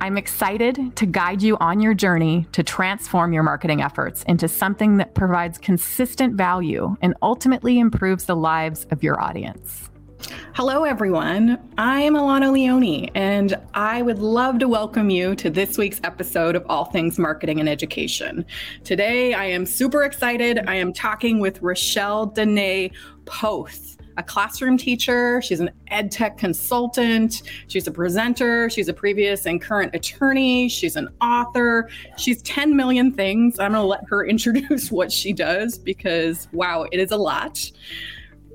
[0.00, 4.96] I'm excited to guide you on your journey to transform your marketing efforts into something
[4.98, 9.88] that provides consistent value and ultimately improves the lives of your audience.
[10.54, 11.58] Hello, everyone.
[11.78, 16.64] I'm Ilana Leone, and I would love to welcome you to this week's episode of
[16.68, 18.44] All Things Marketing and Education.
[18.84, 20.60] Today, I am super excited.
[20.66, 22.92] I am talking with Rachelle Dené
[23.26, 25.40] Poth a classroom teacher.
[25.42, 27.42] She's an ed tech consultant.
[27.68, 28.70] She's a presenter.
[28.70, 30.68] She's a previous and current attorney.
[30.68, 31.88] She's an author.
[32.16, 33.58] She's 10 million things.
[33.58, 37.70] I'm going to let her introduce what she does because, wow, it is a lot.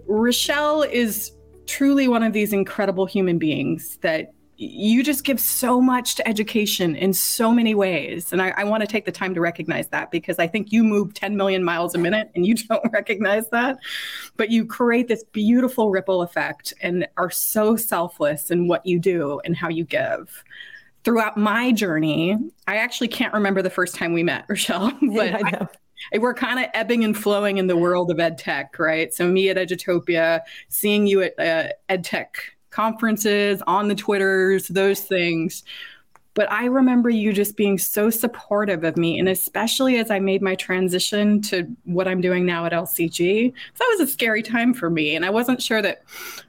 [0.07, 1.31] Rochelle is
[1.67, 6.93] truly one of these incredible human beings that you just give so much to education
[6.93, 8.33] in so many ways.
[8.33, 10.83] And I, I want to take the time to recognize that because I think you
[10.83, 13.77] move 10 million miles a minute and you don't recognize that.
[14.35, 19.39] But you create this beautiful ripple effect and are so selfless in what you do
[19.45, 20.43] and how you give.
[21.05, 25.67] Throughout my journey, I actually can't remember the first time we met, Rachelle, but yeah,
[26.13, 29.13] I, we're kind of ebbing and flowing in the world of ed tech, right?
[29.13, 35.01] So me at Edutopia, seeing you at uh, ed tech conferences, on the Twitters, those
[35.01, 35.63] things.
[36.35, 39.19] But I remember you just being so supportive of me.
[39.19, 43.87] And especially as I made my transition to what I'm doing now at LCG, that
[43.89, 45.17] was a scary time for me.
[45.17, 46.03] And I wasn't sure that,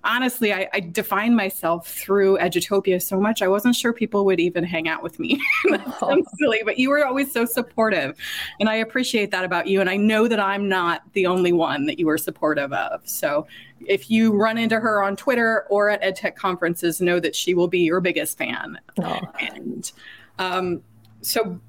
[0.04, 4.62] honestly, I, I defined myself through Edutopia so much, I wasn't sure people would even
[4.62, 5.40] hang out with me.
[6.02, 6.22] oh.
[6.38, 8.16] silly, but you were always so supportive.
[8.60, 9.80] And I appreciate that about you.
[9.80, 13.00] And I know that I'm not the only one that you were supportive of.
[13.08, 13.46] So
[13.86, 17.68] if you run into her on Twitter or at EdTech conferences, know that she will
[17.68, 18.78] be your biggest fan.
[19.02, 19.20] Oh.
[19.38, 19.90] And
[20.38, 20.82] um,
[21.22, 21.60] so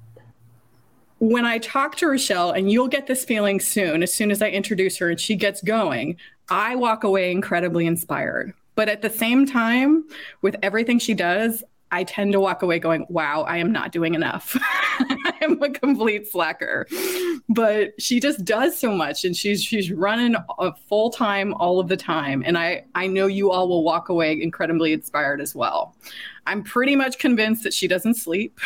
[1.18, 4.48] when I talk to Rachelle, and you'll get this feeling soon, as soon as I
[4.48, 6.16] introduce her and she gets going,
[6.48, 8.52] I walk away incredibly inspired.
[8.74, 10.04] But at the same time,
[10.40, 11.62] with everything she does,
[11.92, 14.56] I tend to walk away going, wow, I am not doing enough.
[14.62, 16.86] I am a complete slacker.
[17.50, 20.34] But she just does so much and she's she's running
[20.88, 22.42] full time all of the time.
[22.46, 25.94] And I, I know you all will walk away incredibly inspired as well.
[26.46, 28.58] I'm pretty much convinced that she doesn't sleep.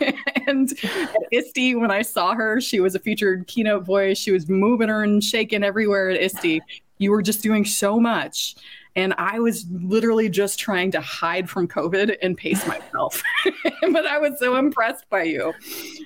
[0.46, 4.16] and at ISTE, when I saw her, she was a featured keynote voice.
[4.16, 6.62] She was moving her and shaking everywhere at ISTE.
[6.98, 8.56] You were just doing so much.
[8.94, 13.22] And I was literally just trying to hide from COVID and pace myself.
[13.92, 15.52] but I was so impressed by you.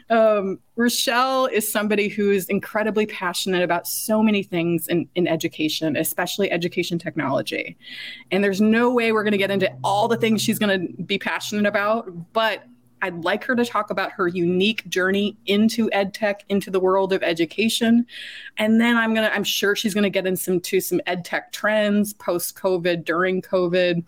[0.09, 5.97] Um, Rachelle is somebody who is incredibly passionate about so many things in, in education,
[5.97, 7.77] especially education technology.
[8.31, 11.03] And there's no way we're going to get into all the things she's going to
[11.03, 12.65] be passionate about, but
[13.03, 17.13] I'd like her to talk about her unique journey into ed tech, into the world
[17.13, 18.07] of education.
[18.57, 22.57] And then I'm gonna, I'm sure she's gonna get into some ed tech trends post
[22.57, 24.05] COVID, during COVID.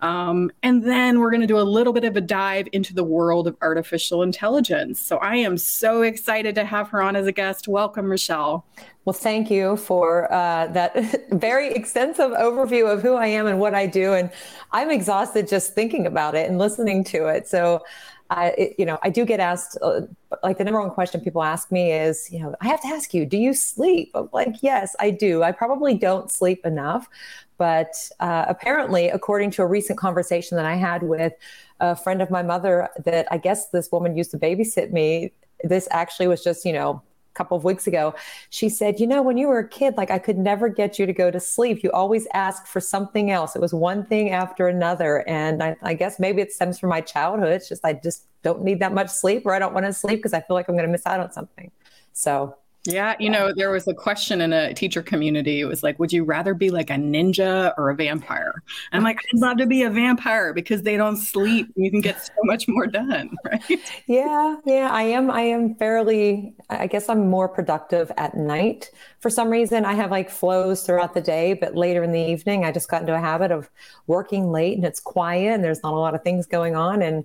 [0.00, 3.02] Um, and then we're going to do a little bit of a dive into the
[3.02, 5.00] world of artificial intelligence.
[5.00, 7.66] So I am so excited to have her on as a guest.
[7.66, 8.64] Welcome, Michelle.
[9.04, 13.74] Well, thank you for uh, that very extensive overview of who I am and what
[13.74, 14.12] I do.
[14.12, 14.30] And
[14.70, 17.48] I'm exhausted just thinking about it and listening to it.
[17.48, 17.82] So
[18.30, 20.02] I, it, you know, I do get asked, uh,
[20.42, 23.14] like the number one question people ask me is, you know, I have to ask
[23.14, 24.10] you, do you sleep?
[24.14, 25.42] I'm like, yes, I do.
[25.42, 27.08] I probably don't sleep enough,
[27.56, 31.32] but uh, apparently, according to a recent conversation that I had with
[31.80, 35.32] a friend of my mother, that I guess this woman used to babysit me.
[35.64, 37.02] This actually was just, you know,
[37.38, 38.14] couple of weeks ago
[38.50, 41.06] she said you know when you were a kid like i could never get you
[41.06, 41.82] to go to sleep.
[41.82, 43.56] You always asked for something else.
[43.56, 45.28] It was one thing after another.
[45.28, 47.52] And i, I guess maybe it stems from my childhood.
[47.52, 50.18] It's just i just don't need that much sleep or i don't want to sleep
[50.18, 51.70] because i feel like i'm going to miss out on something.
[52.12, 52.56] So
[52.88, 55.60] yeah, you know, there was a question in a teacher community.
[55.60, 58.62] It was like, would you rather be like a ninja or a vampire?
[58.92, 61.70] And I'm like, I'd love to be a vampire because they don't sleep.
[61.76, 63.80] You can get so much more done, right?
[64.06, 64.88] Yeah, yeah.
[64.90, 68.90] I am I am fairly I guess I'm more productive at night.
[69.20, 72.64] For some reason, I have like flows throughout the day, but later in the evening,
[72.64, 73.68] I just got into a habit of
[74.06, 77.24] working late and it's quiet and there's not a lot of things going on and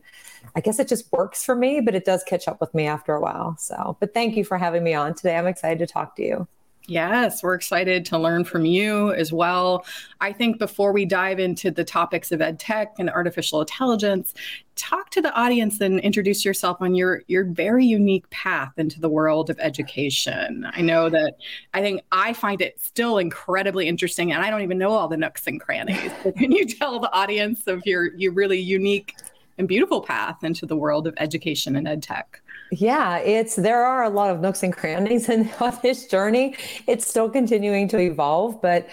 [0.56, 3.14] I guess it just works for me, but it does catch up with me after
[3.14, 3.56] a while.
[3.58, 5.36] So, but thank you for having me on today.
[5.36, 6.48] I'm excited to talk to you.
[6.88, 9.86] Yes, we're excited to learn from you as well.
[10.20, 14.34] I think before we dive into the topics of ed tech and artificial intelligence,
[14.76, 19.08] talk to the audience and introduce yourself on your your very unique path into the
[19.08, 20.68] world of education.
[20.74, 21.36] I know that
[21.74, 25.16] I think I find it still incredibly interesting and I don't even know all the
[25.16, 26.12] nooks and crannies.
[26.38, 29.16] Can you tell the audience of your your really unique
[29.58, 32.42] and beautiful path into the world of education and ed tech?
[32.72, 36.56] Yeah, it's there are a lot of nooks and crannies in on this journey.
[36.88, 38.88] It's still continuing to evolve, but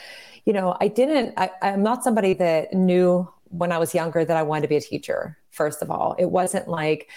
[0.45, 1.35] you know, I didn't.
[1.37, 4.77] I, I'm not somebody that knew when I was younger that I wanted to be
[4.77, 5.37] a teacher.
[5.51, 7.11] First of all, it wasn't like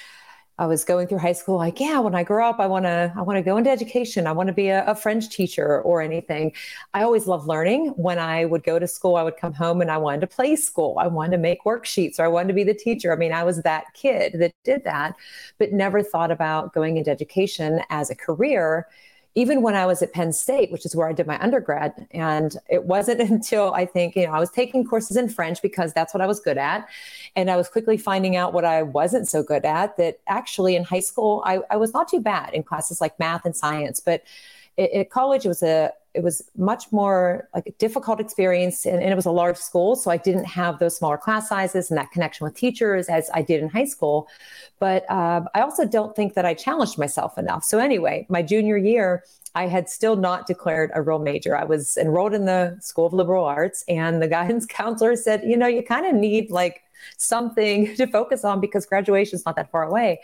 [0.60, 3.12] I was going through high school, like, yeah, when I grow up, I want to,
[3.16, 4.28] I want to go into education.
[4.28, 6.54] I want to be a, a, French teacher or anything.
[6.94, 7.88] I always loved learning.
[7.96, 10.56] When I would go to school, I would come home and I wanted to play
[10.56, 10.98] school.
[11.00, 13.12] I wanted to make worksheets or I wanted to be the teacher.
[13.12, 15.16] I mean, I was that kid that did that,
[15.58, 18.88] but never thought about going into education as a career
[19.36, 22.08] even when I was at Penn State, which is where I did my undergrad.
[22.12, 25.94] And it wasn't until I think, you know, I was taking courses in French because
[25.94, 26.88] that's what I was good at.
[27.36, 30.84] And I was quickly finding out what I wasn't so good at that actually in
[30.84, 34.00] high school, I, I was not too bad in classes like math and science.
[34.00, 34.24] But
[34.78, 39.12] at college, it was a it was much more like a difficult experience and, and,
[39.12, 42.12] it was a large school so i didn't have those smaller class sizes and that
[42.12, 44.28] connection with teachers as i did in high school.
[44.80, 47.64] But uh, i also don't think that i challenged myself enough.
[47.64, 49.24] So anyway my junior year
[49.56, 51.56] i had still not declared a real major.
[51.58, 55.58] I was enrolled in the school of liberal arts and the guidance counselor said you
[55.58, 56.82] know you kind of need like
[57.18, 60.20] something to focus on because graduation is not that far away.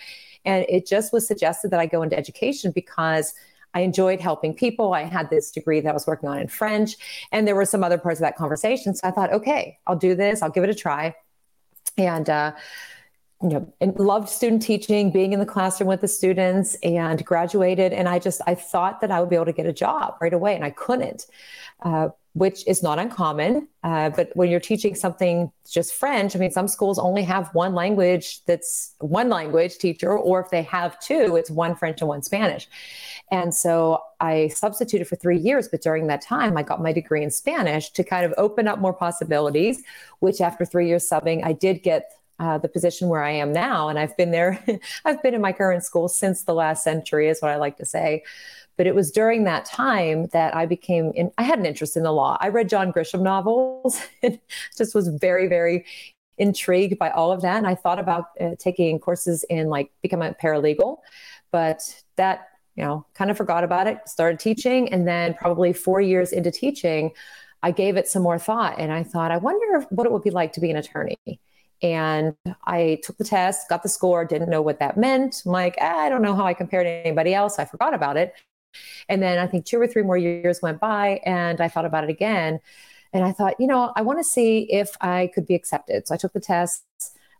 [0.45, 3.33] And it just was suggested that i go into education because
[3.73, 4.93] I enjoyed helping people.
[4.93, 6.95] I had this degree that I was working on in French,
[7.31, 8.95] and there were some other parts of that conversation.
[8.95, 10.41] So I thought, okay, I'll do this.
[10.41, 11.15] I'll give it a try.
[11.97, 12.53] And uh,
[13.41, 17.93] you know, and loved student teaching, being in the classroom with the students, and graduated.
[17.93, 20.33] And I just I thought that I would be able to get a job right
[20.33, 21.25] away, and I couldn't.
[21.81, 23.67] Uh, which is not uncommon.
[23.83, 27.73] Uh, but when you're teaching something just French, I mean, some schools only have one
[27.73, 32.21] language that's one language teacher, or if they have two, it's one French and one
[32.21, 32.67] Spanish.
[33.31, 37.23] And so I substituted for three years, but during that time, I got my degree
[37.23, 39.83] in Spanish to kind of open up more possibilities,
[40.19, 43.89] which after three years subbing, I did get uh, the position where I am now.
[43.89, 44.63] And I've been there,
[45.05, 47.85] I've been in my current school since the last century, is what I like to
[47.85, 48.23] say.
[48.79, 52.03] But it was during that time that I became, in, I had an interest in
[52.03, 52.37] the law.
[52.39, 54.39] I read John Grisham novels and
[54.77, 55.85] just was very, very
[56.37, 57.57] intrigued by all of that.
[57.57, 60.99] And I thought about uh, taking courses in like becoming a paralegal,
[61.51, 61.81] but
[62.15, 62.47] that,
[62.77, 64.93] you know, kind of forgot about it, started teaching.
[64.93, 67.11] And then probably four years into teaching,
[67.61, 68.79] I gave it some more thought.
[68.79, 71.17] And I thought, I wonder what it would be like to be an attorney.
[71.81, 72.33] And
[72.65, 75.43] I took the test, got the score, didn't know what that meant.
[75.45, 77.59] I'm like, ah, I don't know how I compared to anybody else.
[77.59, 78.33] I forgot about it.
[79.07, 82.03] And then I think two or three more years went by and I thought about
[82.03, 82.59] it again.
[83.11, 86.07] And I thought, you know, I want to see if I could be accepted.
[86.07, 86.83] So I took the tests,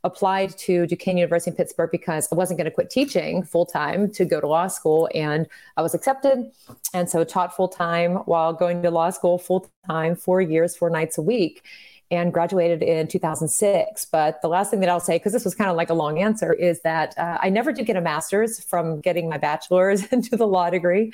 [0.03, 4.09] applied to Duquesne University in Pittsburgh because I wasn't going to quit teaching full time
[4.13, 5.09] to go to law school.
[5.13, 5.45] And
[5.77, 6.51] I was accepted.
[6.93, 10.89] And so taught full time while going to law school full time, four years, four
[10.89, 11.63] nights a week
[12.11, 14.05] and graduated in 2006.
[14.05, 16.19] But the last thing that I'll say, because this was kind of like a long
[16.19, 20.35] answer, is that uh, I never did get a master's from getting my bachelor's into
[20.35, 21.13] the law degree.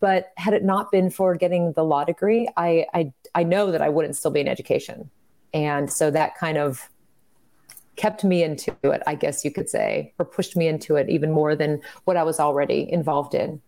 [0.00, 3.82] But had it not been for getting the law degree, I, I, I know that
[3.82, 5.10] I wouldn't still be in education.
[5.52, 6.88] And so that kind of
[7.96, 11.30] kept me into it, I guess you could say, or pushed me into it even
[11.30, 13.60] more than what I was already involved in.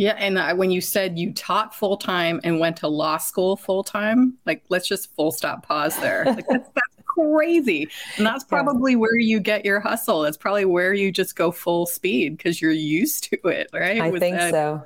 [0.00, 3.54] Yeah, and uh, when you said you taught full time and went to law school
[3.54, 6.24] full time, like let's just full stop pause there.
[6.24, 8.98] Like that's, that's crazy, and that's probably yeah.
[8.98, 10.24] where you get your hustle.
[10.24, 14.00] It's probably where you just go full speed because you're used to it, right?
[14.00, 14.52] I With think that.
[14.52, 14.82] so.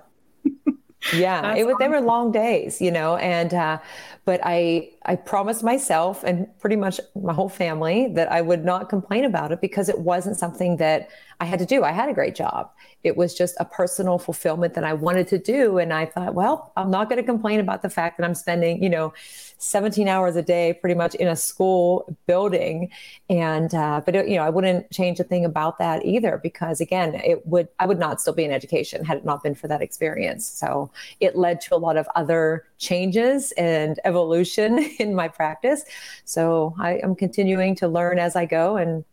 [1.15, 1.77] yeah, it was.
[1.79, 3.79] They were long days, you know, and uh,
[4.25, 8.89] but I I promised myself and pretty much my whole family that I would not
[8.89, 11.85] complain about it because it wasn't something that I had to do.
[11.85, 12.71] I had a great job.
[13.03, 15.79] It was just a personal fulfillment that I wanted to do.
[15.79, 18.83] And I thought, well, I'm not going to complain about the fact that I'm spending,
[18.83, 19.13] you know,
[19.59, 22.91] 17 hours a day pretty much in a school building.
[23.29, 26.81] And, uh, but, it, you know, I wouldn't change a thing about that either because,
[26.81, 29.69] again, it would, I would not still be in education had it not been for
[29.69, 30.47] that experience.
[30.47, 35.85] So it led to a lot of other changes and evolution in my practice.
[36.25, 38.77] So I am continuing to learn as I go.
[38.77, 39.05] And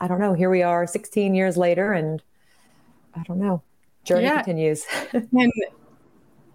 [0.00, 2.22] I don't know, here we are 16 years later and
[3.14, 3.62] I don't know.
[4.04, 4.42] Journey yeah.
[4.42, 4.84] continues.
[5.12, 5.52] and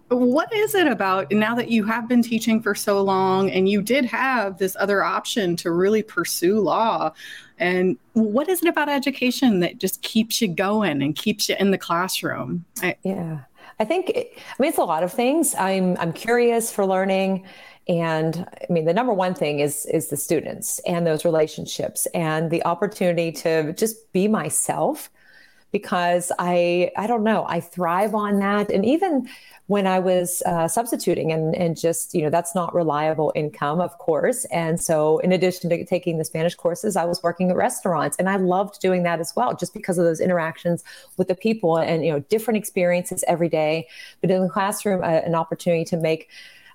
[0.08, 3.82] what is it about now that you have been teaching for so long and you
[3.82, 7.12] did have this other option to really pursue law?
[7.58, 11.70] And what is it about education that just keeps you going and keeps you in
[11.70, 12.64] the classroom?
[12.82, 13.40] I, yeah.
[13.78, 15.54] I think, it, I mean, it's a lot of things.
[15.56, 17.44] I'm, I'm curious for learning.
[17.88, 22.50] And I mean, the number one thing is, is the students and those relationships and
[22.50, 25.10] the opportunity to just be myself
[25.74, 28.70] because I, I don't know, I thrive on that.
[28.70, 29.28] And even
[29.66, 33.98] when I was uh, substituting and, and just, you know, that's not reliable income, of
[33.98, 34.44] course.
[34.52, 38.28] And so, in addition to taking the Spanish courses, I was working at restaurants and
[38.28, 40.84] I loved doing that as well, just because of those interactions
[41.16, 43.88] with the people and, you know, different experiences every day.
[44.20, 46.28] But in the classroom, uh, an opportunity to make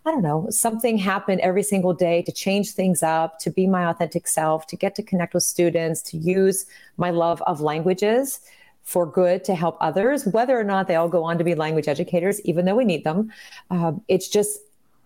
[0.06, 3.86] I don't know, something happen every single day to change things up, to be my
[3.90, 6.66] authentic self, to get to connect with students, to use
[6.96, 8.40] my love of languages
[8.84, 11.88] for good to help others, whether or not they all go on to be language
[11.88, 13.32] educators, even though we need them.
[13.70, 14.60] Um, it's just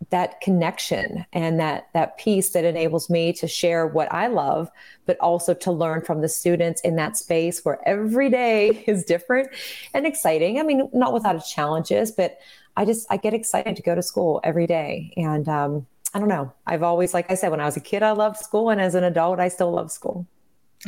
[0.10, 4.70] that connection and that that piece that enables me to share what I love,
[5.06, 9.50] but also to learn from the students in that space where every day is different
[9.94, 10.60] and exciting.
[10.60, 12.39] I mean, not without its challenges, but
[12.75, 15.13] I just I get excited to go to school every day.
[15.18, 16.53] And um, I don't know.
[16.68, 18.96] I've always, like I said, when I was a kid, I loved school, and as
[18.96, 20.27] an adult, I still love school.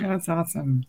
[0.02, 0.86] That's awesome.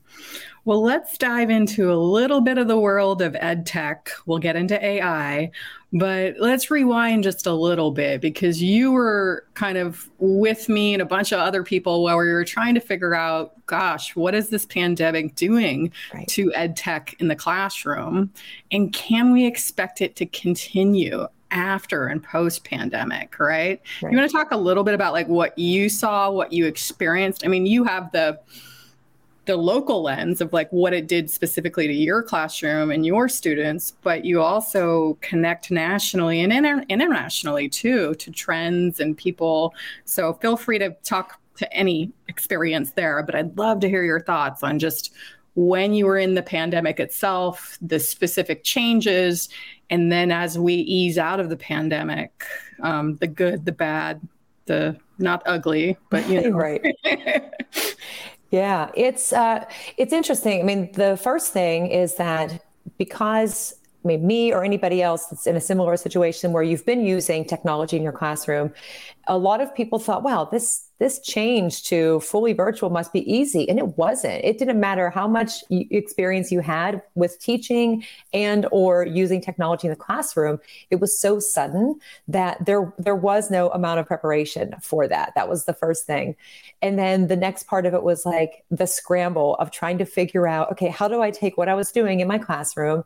[0.64, 4.10] Well, let's dive into a little bit of the world of ed tech.
[4.26, 5.52] We'll get into AI,
[5.92, 11.00] but let's rewind just a little bit because you were kind of with me and
[11.00, 14.48] a bunch of other people while we were trying to figure out, gosh, what is
[14.48, 16.26] this pandemic doing right.
[16.28, 18.32] to ed tech in the classroom?
[18.72, 21.26] And can we expect it to continue?
[21.52, 23.80] after and post pandemic right?
[24.02, 26.66] right you want to talk a little bit about like what you saw what you
[26.66, 28.36] experienced i mean you have the
[29.46, 33.92] the local lens of like what it did specifically to your classroom and your students,
[34.02, 39.72] but you also connect nationally and inter- internationally too to trends and people.
[40.04, 44.20] So feel free to talk to any experience there, but I'd love to hear your
[44.20, 45.12] thoughts on just
[45.54, 49.48] when you were in the pandemic itself, the specific changes,
[49.88, 52.44] and then as we ease out of the pandemic,
[52.82, 54.20] um, the good, the bad,
[54.66, 56.56] the not ugly, but you know.
[56.56, 56.94] right.
[58.50, 59.64] Yeah, it's uh,
[59.96, 60.60] it's interesting.
[60.60, 62.64] I mean, the first thing is that
[62.98, 63.74] because
[64.06, 68.02] me or anybody else that's in a similar situation where you've been using technology in
[68.02, 68.72] your classroom,
[69.26, 73.68] a lot of people thought, wow, this this change to fully virtual must be easy
[73.68, 74.42] and it wasn't.
[74.42, 79.90] It didn't matter how much experience you had with teaching and or using technology in
[79.90, 80.58] the classroom
[80.90, 85.32] it was so sudden that there there was no amount of preparation for that.
[85.34, 86.34] That was the first thing.
[86.80, 90.46] And then the next part of it was like the scramble of trying to figure
[90.46, 93.04] out okay how do i take what i was doing in my classroom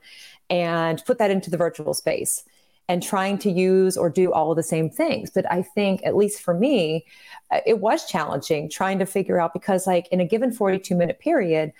[0.50, 2.44] and put that into the virtual space
[2.88, 5.30] and trying to use or do all of the same things.
[5.30, 7.06] But I think, at least for me,
[7.52, 11.20] uh, it was challenging trying to figure out because, like, in a given 42 minute
[11.20, 11.72] period,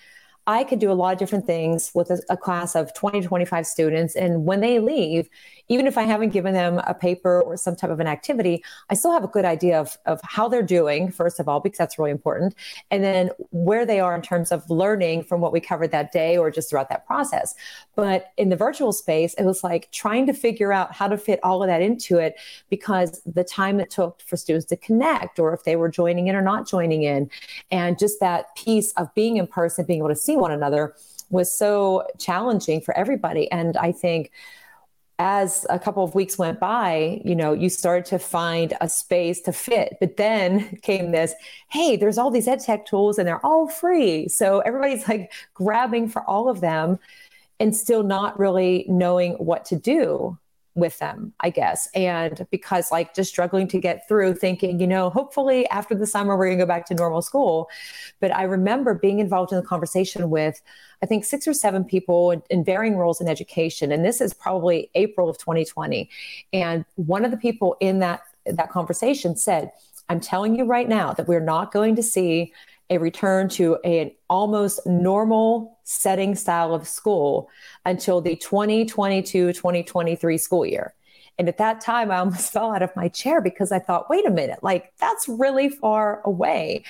[0.50, 3.28] I could do a lot of different things with a, a, class of 20 to
[3.28, 4.16] 25 students.
[4.16, 5.28] And when they leave,
[5.69, 8.95] even if I haven't given them a paper or some type of an activity, I
[8.95, 12.00] still have a good idea of, of how they're doing, first of all, because that's
[12.00, 12.57] really important.
[12.90, 16.37] And then where they are in terms of learning from what we covered that day
[16.37, 17.54] or just throughout that process.
[17.95, 21.38] But in the virtual space, it was like trying to figure out how to fit
[21.45, 22.35] all of that into it
[22.69, 26.35] because the time it took for students to connect or if they were joining in
[26.35, 27.30] or not joining in.
[27.71, 30.94] And just that piece of being in person, being able to see one another
[31.30, 33.50] was so challenging for everybody.
[33.50, 34.32] And I think
[35.18, 39.42] as a couple of weeks went by, you know, you started to find a space
[39.42, 39.97] to fit.
[40.00, 41.35] But then came this,
[41.68, 44.28] hey, there's all these ed tech tools and they're all free.
[44.28, 46.99] So everybody's like grabbing for all of them
[47.61, 50.38] and still not really knowing what to do
[50.75, 51.89] with them, I guess.
[51.95, 56.37] And because like just struggling to get through thinking, you know, hopefully after the summer
[56.37, 57.69] we're going to go back to normal school.
[58.21, 60.62] But I remember being involved in the conversation with
[61.03, 64.33] I think six or seven people in, in varying roles in education and this is
[64.33, 66.09] probably April of 2020.
[66.53, 69.71] And one of the people in that that conversation said,
[70.09, 72.53] I'm telling you right now that we're not going to see
[72.90, 77.49] a return to a, an almost normal setting style of school
[77.87, 80.94] until the 2022 2023 school year.
[81.38, 84.26] And at that time, I almost fell out of my chair because I thought, wait
[84.26, 86.85] a minute, like that's really far away.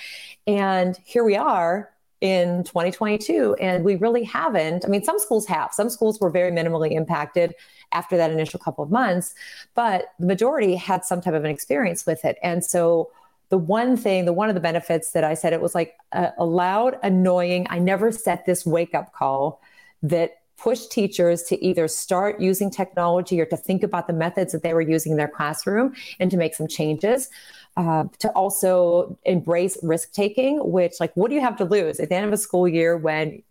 [0.47, 1.89] And here we are
[2.19, 4.85] in 2022, and we really haven't.
[4.85, 7.55] I mean, some schools have, some schools were very minimally impacted
[7.93, 9.33] after that initial couple of months,
[9.73, 12.37] but the majority had some type of an experience with it.
[12.43, 13.09] And so,
[13.51, 16.31] the one thing, the one of the benefits that I said, it was like a,
[16.39, 19.61] a loud, annoying, I never set this wake up call
[20.01, 24.63] that pushed teachers to either start using technology or to think about the methods that
[24.63, 27.29] they were using in their classroom and to make some changes.
[27.77, 32.09] Uh, to also embrace risk taking, which, like, what do you have to lose at
[32.09, 33.41] the end of a school year when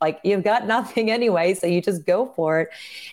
[0.00, 2.70] Like you've got nothing anyway, so you just go for it.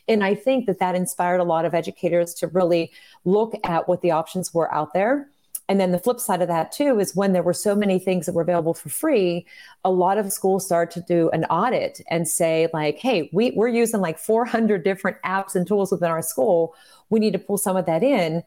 [0.07, 2.91] And I think that that inspired a lot of educators to really
[3.25, 5.30] look at what the options were out there.
[5.71, 8.25] And then the flip side of that too is when there were so many things
[8.25, 9.45] that were available for free,
[9.85, 13.69] a lot of schools started to do an audit and say like, "Hey, we, we're
[13.69, 16.75] using like 400 different apps and tools within our school.
[17.09, 18.43] We need to pull some of that in."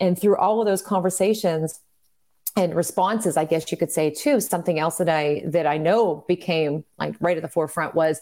[0.00, 1.78] And through all of those conversations,
[2.56, 6.24] and responses i guess you could say too something else that i that i know
[6.28, 8.20] became like right at the forefront was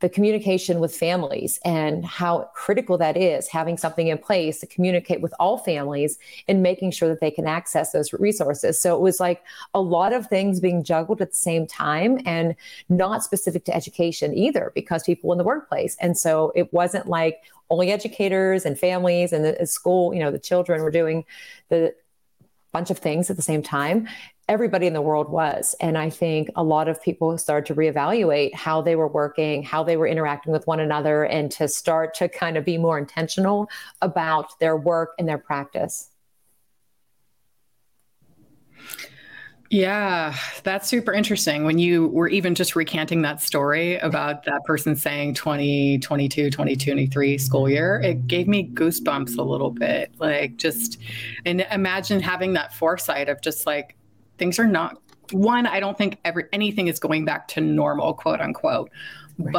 [0.00, 5.20] the communication with families and how critical that is having something in place to communicate
[5.20, 8.78] with all families and making sure that they can access those resources.
[8.78, 12.54] So it was like a lot of things being juggled at the same time and
[12.88, 15.96] not specific to education either because people in the workplace.
[16.00, 20.38] And so it wasn't like only educators and families and the school you know the
[20.38, 21.24] children were doing
[21.70, 21.94] the
[22.72, 24.06] bunch of things at the same time
[24.48, 25.74] everybody in the world was.
[25.80, 29.82] And I think a lot of people started to reevaluate how they were working, how
[29.84, 33.68] they were interacting with one another, and to start to kind of be more intentional
[34.02, 36.10] about their work and their practice.
[39.70, 41.64] Yeah, that's super interesting.
[41.64, 47.68] When you were even just recanting that story about that person saying 2022, 2023 school
[47.68, 50.14] year, it gave me goosebumps a little bit.
[50.18, 50.98] Like, just,
[51.44, 53.96] and imagine having that foresight of just like,
[54.38, 55.00] things are not,
[55.32, 58.90] one, I don't think every, anything is going back to normal, quote unquote.
[59.38, 59.52] Right.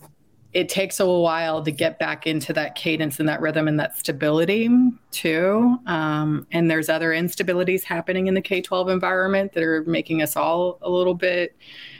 [0.00, 0.10] But
[0.52, 3.96] it takes a while to get back into that cadence and that rhythm and that
[3.96, 4.68] stability
[5.12, 5.78] too.
[5.86, 10.36] Um, and there's other instabilities happening in the K 12 environment that are making us
[10.36, 11.56] all a little bit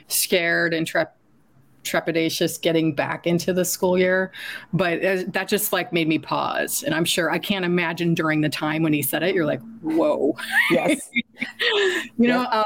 [0.07, 1.15] scared and trep-
[1.83, 4.31] trepidatious getting back into the school year.
[4.73, 5.01] But
[5.33, 6.83] that just like made me pause.
[6.83, 9.61] And I'm sure I can't imagine during the time when he said it, you're like,
[9.81, 10.35] whoa.
[10.69, 11.09] Yes.
[12.17, 12.65] you know, um,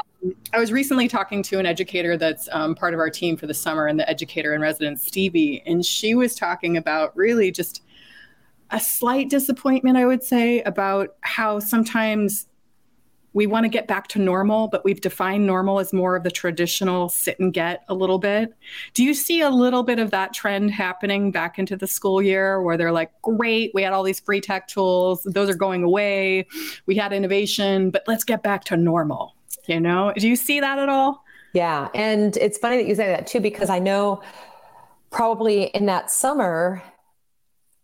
[0.52, 3.54] I was recently talking to an educator that's um, part of our team for the
[3.54, 7.82] summer and the educator in residence, Stevie, and she was talking about really just
[8.70, 12.46] a slight disappointment, I would say, about how sometimes
[13.36, 16.30] we want to get back to normal, but we've defined normal as more of the
[16.30, 18.54] traditional sit and get a little bit.
[18.94, 22.62] Do you see a little bit of that trend happening back into the school year
[22.62, 26.46] where they're like, great, we had all these free tech tools, those are going away,
[26.86, 29.34] we had innovation, but let's get back to normal?
[29.66, 31.22] You know, do you see that at all?
[31.52, 31.88] Yeah.
[31.94, 34.22] And it's funny that you say that too, because I know
[35.10, 36.82] probably in that summer,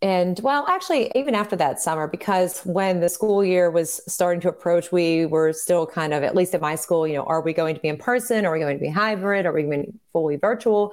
[0.03, 4.49] and well, actually, even after that summer, because when the school year was starting to
[4.49, 7.53] approach, we were still kind of, at least at my school, you know, are we
[7.53, 8.45] going to be in person?
[8.45, 9.45] Are we going to be hybrid?
[9.45, 10.91] Are we going to be fully virtual?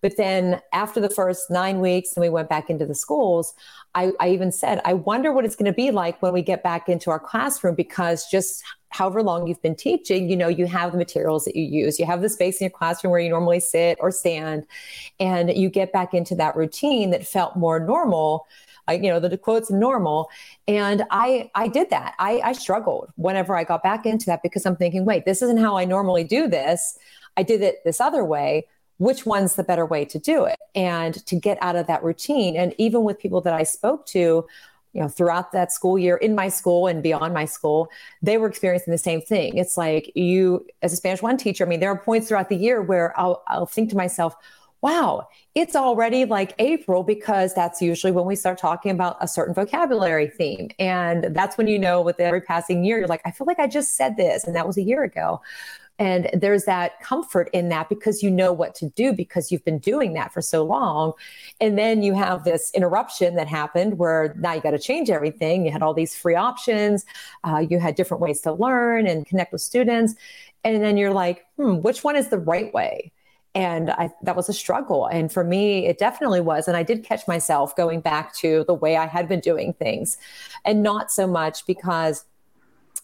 [0.00, 3.52] But then after the first nine weeks, and we went back into the schools,
[3.96, 6.62] I, I even said, I wonder what it's going to be like when we get
[6.62, 10.92] back into our classroom because just however long you've been teaching, you know, you have
[10.92, 13.60] the materials that you use, you have the space in your classroom where you normally
[13.60, 14.66] sit or stand,
[15.18, 18.46] and you get back into that routine that felt more normal.
[18.88, 20.28] Like, you know, the quotes normal.
[20.66, 22.14] And I I did that.
[22.18, 25.58] I, I struggled whenever I got back into that because I'm thinking, wait, this isn't
[25.58, 26.98] how I normally do this.
[27.36, 28.66] I did it this other way
[28.98, 32.56] which one's the better way to do it and to get out of that routine
[32.56, 34.46] and even with people that i spoke to
[34.92, 37.88] you know throughout that school year in my school and beyond my school
[38.20, 39.56] they were experiencing the same thing.
[39.56, 42.56] It's like you as a spanish one teacher i mean there are points throughout the
[42.56, 44.34] year where i'll, I'll think to myself
[44.80, 49.54] wow it's already like april because that's usually when we start talking about a certain
[49.54, 50.70] vocabulary theme.
[50.78, 53.66] And that's when you know with every passing year you're like i feel like i
[53.66, 55.40] just said this and that was a year ago
[56.02, 59.78] and there's that comfort in that because you know what to do because you've been
[59.78, 61.12] doing that for so long.
[61.60, 65.64] And then you have this interruption that happened where now you got to change everything.
[65.64, 67.06] You had all these free options,
[67.44, 70.16] uh, you had different ways to learn and connect with students.
[70.64, 73.12] And then you're like, hmm, which one is the right way?
[73.54, 77.04] and I, that was a struggle and for me it definitely was and i did
[77.04, 80.16] catch myself going back to the way i had been doing things
[80.64, 82.24] and not so much because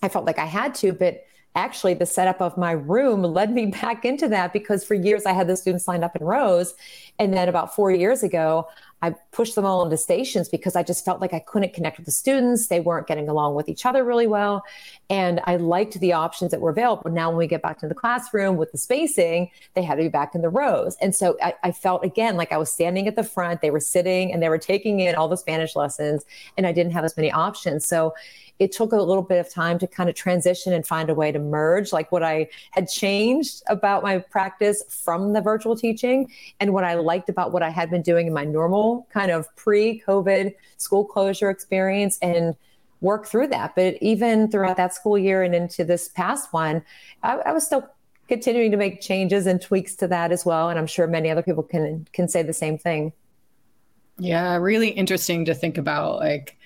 [0.02, 1.22] i felt like i had to but
[1.58, 5.32] actually the setup of my room led me back into that because for years I
[5.32, 6.74] had the students lined up in rows.
[7.18, 8.68] And then about four years ago,
[9.00, 12.06] I pushed them all into stations because I just felt like I couldn't connect with
[12.06, 12.66] the students.
[12.66, 14.64] They weren't getting along with each other really well.
[15.08, 17.10] And I liked the options that were available.
[17.10, 20.08] Now, when we get back to the classroom with the spacing, they had to be
[20.08, 20.96] back in the rows.
[21.00, 23.80] And so I, I, felt again like I was standing at the front, they were
[23.80, 26.24] sitting and they were taking in all the Spanish lessons,
[26.56, 27.86] and I didn't have as many options.
[27.86, 28.14] So
[28.58, 31.30] it took a little bit of time to kind of transition and find a way
[31.30, 36.72] to merge like what I had changed about my practice from the virtual teaching and
[36.72, 40.02] what I liked about what I had been doing in my normal kind of pre
[40.06, 42.54] COVID school closure experience and
[43.00, 43.74] work through that.
[43.74, 46.82] But even throughout that school year and into this past one,
[47.22, 47.88] I, I was still
[48.28, 50.68] continuing to make changes and tweaks to that as well.
[50.68, 53.12] And I'm sure many other people can can say the same thing.
[54.18, 56.57] Yeah, really interesting to think about like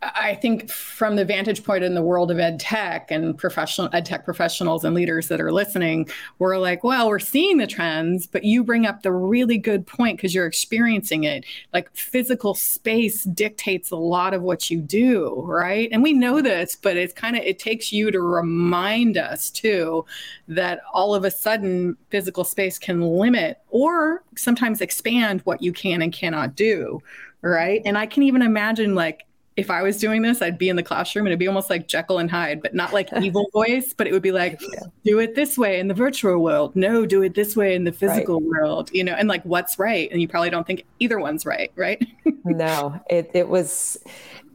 [0.00, 4.06] I think from the vantage point in the world of ed tech and professional ed
[4.06, 8.44] tech professionals and leaders that are listening, we're like, well, we're seeing the trends, but
[8.44, 11.44] you bring up the really good point because you're experiencing it.
[11.74, 15.90] Like physical space dictates a lot of what you do, right?
[15.92, 20.06] And we know this, but it's kind of it takes you to remind us too
[20.48, 26.00] that all of a sudden physical space can limit or sometimes expand what you can
[26.00, 27.02] and cannot do,
[27.42, 27.82] right?
[27.84, 30.82] And I can even imagine like if I was doing this, I'd be in the
[30.82, 34.06] classroom and it'd be almost like Jekyll and Hyde, but not like evil voice, but
[34.06, 34.80] it would be like, yeah.
[35.04, 36.74] do it this way in the virtual world.
[36.74, 38.48] No, do it this way in the physical right.
[38.48, 40.10] world, you know, and like what's right.
[40.10, 42.04] And you probably don't think either one's right, right?
[42.44, 43.96] no, it, it was,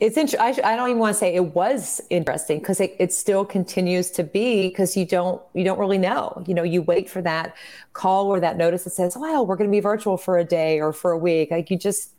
[0.01, 0.41] it's interesting.
[0.41, 4.11] I, I, don't even want to say it was interesting because it, it still continues
[4.11, 7.55] to be because you don't, you don't really know, you know, you wait for that
[7.93, 10.81] call or that notice that says, well, we're going to be virtual for a day
[10.81, 11.51] or for a week.
[11.51, 12.15] Like you just,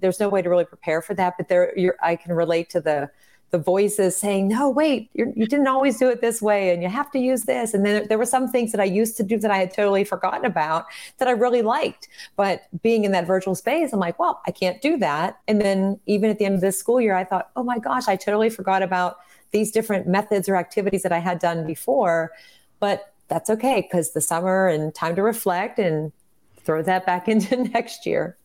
[0.00, 3.10] there's no way to really prepare for that but there i can relate to the
[3.50, 6.82] the voices saying no wait you're, you did not always do it this way and
[6.82, 7.74] you have to use this.
[7.74, 10.04] And then there were some things that i used to do that i had totally
[10.04, 10.86] forgotten about
[11.18, 12.08] that i really liked.
[12.36, 15.40] But being in that virtual space i'm like well i can't do that.
[15.48, 18.08] And then even at the end of this school year i thought oh my gosh
[18.08, 19.18] i totally forgot about
[19.50, 22.30] these different methods or activities that i had done before.
[22.78, 26.12] But that's okay because the summer and time to reflect and
[26.58, 28.36] throw that back into next year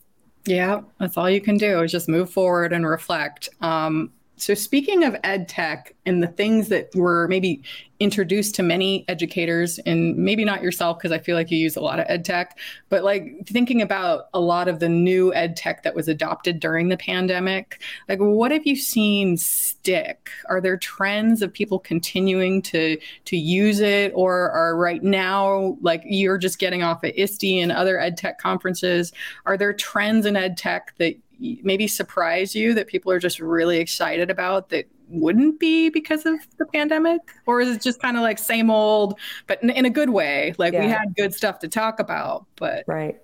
[0.46, 3.50] yeah, that's all you can do is just move forward and reflect.
[3.62, 7.62] Um, so, speaking of ed tech and the things that were maybe
[8.00, 11.82] introduced to many educators, and maybe not yourself, because I feel like you use a
[11.82, 15.84] lot of ed tech, but like thinking about a lot of the new ed tech
[15.84, 20.30] that was adopted during the pandemic, like what have you seen stick?
[20.50, 26.04] Are there trends of people continuing to to use it, or are right now like
[26.06, 29.14] you're just getting off at ISTE and other ed tech conferences?
[29.46, 33.78] Are there trends in ed tech that maybe surprise you that people are just really
[33.78, 37.22] excited about that wouldn't be because of the pandemic?
[37.46, 40.56] Or is it just kind of like same old but in, in a good way?
[40.58, 40.86] Like yeah.
[40.86, 43.18] we had good stuff to talk about but right.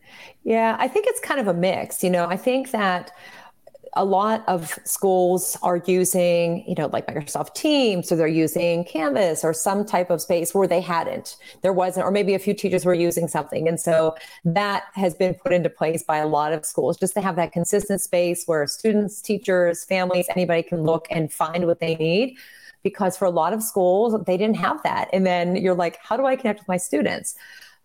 [0.43, 2.25] Yeah i think it's kind of a mix you know?
[2.25, 3.11] I think that
[3.93, 9.43] a lot of schools are using, you know, like Microsoft Teams, or they're using Canvas
[9.43, 11.35] or some type of space where they hadn't.
[11.61, 13.67] There wasn't, or maybe a few teachers were using something.
[13.67, 17.21] And so that has been put into place by a lot of schools just to
[17.21, 21.95] have that consistent space where students, teachers, families, anybody can look and find what they
[21.95, 22.37] need
[22.83, 26.17] because for a lot of schools they didn't have that and then you're like how
[26.17, 27.35] do i connect with my students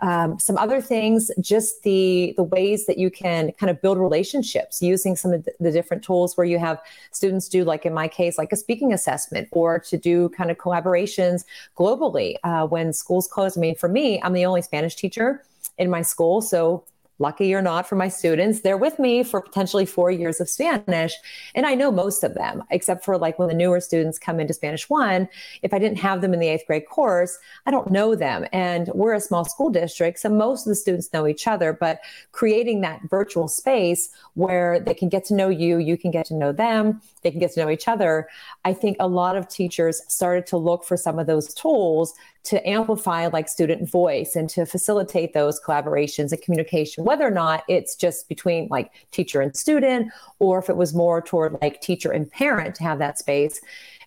[0.00, 4.82] um, some other things, just the the ways that you can kind of build relationships
[4.82, 6.80] using some of the different tools where you have
[7.12, 10.58] students do, like in my case, like a speaking assessment, or to do kind of
[10.58, 11.44] collaborations
[11.76, 13.56] globally uh, when schools close.
[13.56, 15.42] I mean, for me, I'm the only Spanish teacher
[15.78, 16.84] in my school, so
[17.18, 21.14] lucky or not for my students, they're with me for potentially four years of Spanish.
[21.54, 24.54] And I know most of them, except for like when the newer students come into
[24.54, 25.28] Spanish one,
[25.62, 28.46] if I didn't have them in the eighth grade course, I don't know them.
[28.52, 32.00] And we're a small school district, so most of the students know each other, but
[32.32, 36.34] creating that virtual space where they can get to know you, you can get to
[36.34, 38.28] know them, they can get to know each other.
[38.64, 42.14] I think a lot of teachers started to look for some of those tools
[42.46, 47.64] to amplify like student voice and to facilitate those collaborations and communication whether or not
[47.68, 52.10] it's just between like teacher and student or if it was more toward like teacher
[52.10, 53.60] and parent to have that space.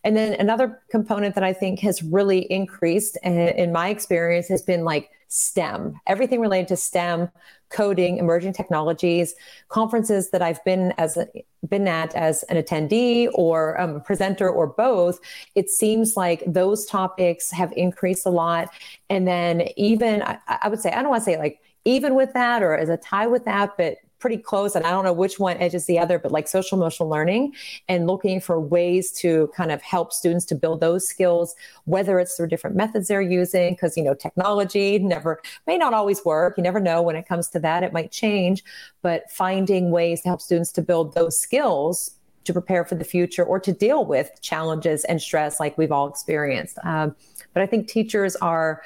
[0.04, 4.62] And then another component that i think has really increased eh, in my experience has
[4.62, 7.30] been like STEM, everything related to STEM,
[7.70, 9.36] coding, emerging technologies,
[9.70, 11.28] conferences that I've been as a,
[11.68, 15.20] been at as an attendee or um, a presenter or both.
[15.54, 18.70] It seems like those topics have increased a lot,
[19.10, 22.34] and then even I, I would say I don't want to say like even with
[22.34, 25.40] that or as a tie with that, but pretty close and i don't know which
[25.40, 27.54] one edges the other but like social emotional learning
[27.88, 31.56] and looking for ways to kind of help students to build those skills
[31.86, 36.24] whether it's through different methods they're using because you know technology never may not always
[36.24, 36.56] work.
[36.58, 38.64] You never know when it comes to that it might change
[39.02, 42.12] but finding ways to help students to build those skills
[42.46, 46.08] to prepare for the future or to deal with challenges and stress like we've all
[46.08, 46.78] experienced.
[46.84, 47.16] Um,
[47.54, 48.82] but i think teachers are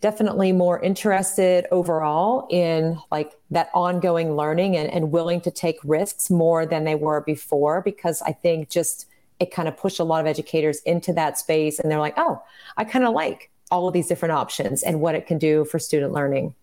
[0.00, 6.30] definitely more interested overall in like that ongoing learning and, and willing to take risks
[6.30, 9.06] more than they were before because i think just
[9.40, 12.40] it kind of pushed a lot of educators into that space and they're like oh
[12.76, 15.78] i kind of like all of these different options and what it can do for
[15.78, 16.54] student learning.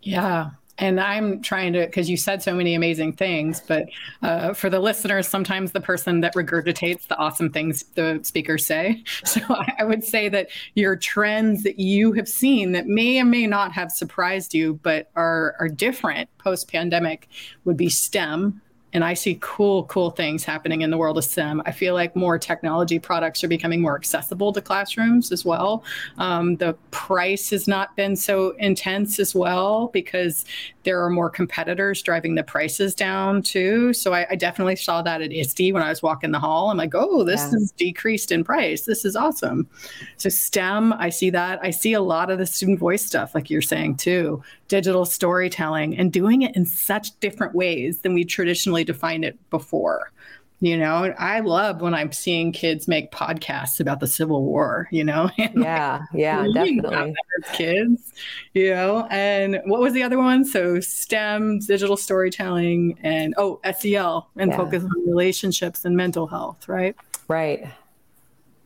[0.00, 3.88] Yeah and I'm trying to, because you said so many amazing things, but
[4.22, 9.02] uh, for the listeners, sometimes the person that regurgitates the awesome things the speakers say.
[9.26, 13.24] So I, I would say that your trends that you have seen that may or
[13.24, 17.28] may not have surprised you, but are, are different post pandemic
[17.64, 18.62] would be STEM,
[18.92, 21.60] and I see cool, cool things happening in the world of STEM.
[21.66, 25.84] I feel like more technology products are becoming more accessible to classrooms as well.
[26.18, 30.44] Um, the price has not been so intense as well because
[30.86, 33.92] there are more competitors driving the prices down too.
[33.92, 36.70] So I, I definitely saw that at ISTE when I was walking the hall.
[36.70, 37.58] I'm like, oh, this yeah.
[37.58, 38.82] is decreased in price.
[38.82, 39.68] This is awesome.
[40.16, 41.58] So STEM, I see that.
[41.60, 45.98] I see a lot of the student voice stuff, like you're saying too, digital storytelling
[45.98, 50.12] and doing it in such different ways than we traditionally defined it before.
[50.60, 55.04] You know, I love when I'm seeing kids make podcasts about the Civil War, you
[55.04, 55.30] know?
[55.38, 57.14] yeah, yeah, definitely.
[57.52, 58.14] kids,
[58.54, 60.46] you know, and what was the other one?
[60.46, 64.56] So STEM, digital storytelling, and oh, SEL and yeah.
[64.56, 66.96] focus on relationships and mental health, right?
[67.28, 67.68] Right.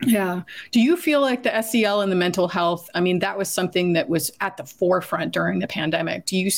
[0.03, 0.42] Yeah.
[0.70, 2.88] Do you feel like the SEL and the mental health?
[2.94, 6.26] I mean, that was something that was at the forefront during the pandemic.
[6.26, 6.50] Do you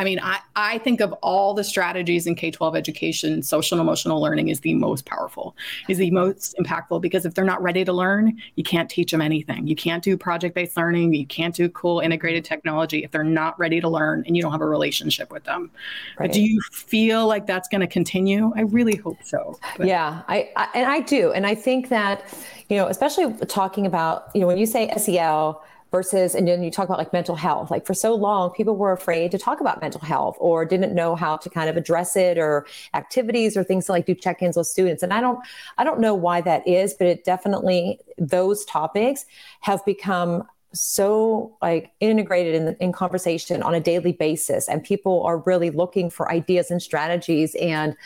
[0.00, 3.86] I mean, I, I think of all the strategies in K 12 education, social and
[3.86, 5.54] emotional learning is the most powerful,
[5.90, 9.20] is the most impactful because if they're not ready to learn, you can't teach them
[9.20, 9.66] anything.
[9.66, 11.12] You can't do project based learning.
[11.12, 14.52] You can't do cool integrated technology if they're not ready to learn and you don't
[14.52, 15.70] have a relationship with them.
[16.18, 16.32] Right.
[16.32, 18.54] Do you feel like that's going to continue?
[18.56, 19.58] I really hope so.
[19.76, 19.86] But.
[19.86, 21.32] Yeah, I, I, and I do.
[21.32, 22.24] And I think that,
[22.70, 26.70] you know, especially talking about, you know, when you say SEL, versus and then you
[26.70, 27.70] talk about like mental health.
[27.70, 31.14] Like for so long people were afraid to talk about mental health or didn't know
[31.14, 34.66] how to kind of address it or activities or things to like do check-ins with
[34.66, 35.02] students.
[35.02, 35.40] And i don't
[35.78, 39.26] i don't know why that is but it definitely those topics
[39.60, 45.38] have become so like integrated in, in conversation on a daily basis and people are
[45.38, 47.54] really looking for ideas and strategies.
[47.56, 47.96] And you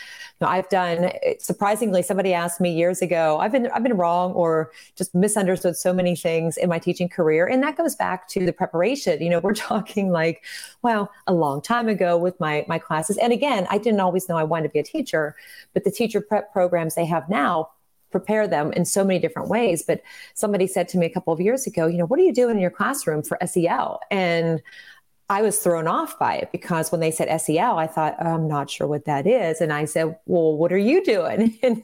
[0.40, 4.72] know, i've done surprisingly somebody asked me years ago i've been i've been wrong or
[4.96, 7.46] just misunderstood so many things in my teaching career.
[7.46, 9.22] And that goes back to the preparation.
[9.22, 10.44] You know we're talking like
[10.82, 13.16] well a long time ago with my my classes.
[13.18, 15.36] And again i didn't always know i wanted to be a teacher
[15.72, 17.70] but the teacher prep programs they have now
[18.14, 19.82] prepare them in so many different ways.
[19.82, 20.02] But
[20.34, 22.54] somebody said to me a couple of years ago, you know, what are you doing
[22.54, 23.98] in your classroom for SEL?
[24.08, 24.62] And
[25.30, 28.46] I was thrown off by it because when they said SEL, I thought, oh, I'm
[28.46, 29.60] not sure what that is.
[29.60, 31.58] And I said, Well, what are you doing?
[31.62, 31.82] and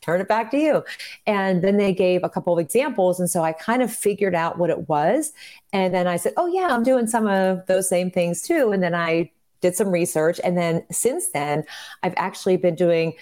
[0.00, 0.84] turn it back to you.
[1.26, 3.20] And then they gave a couple of examples.
[3.20, 5.32] And so I kind of figured out what it was.
[5.72, 8.70] And then I said, Oh, yeah, I'm doing some of those same things too.
[8.70, 10.40] And then I did some research.
[10.44, 11.64] And then since then,
[12.04, 13.14] I've actually been doing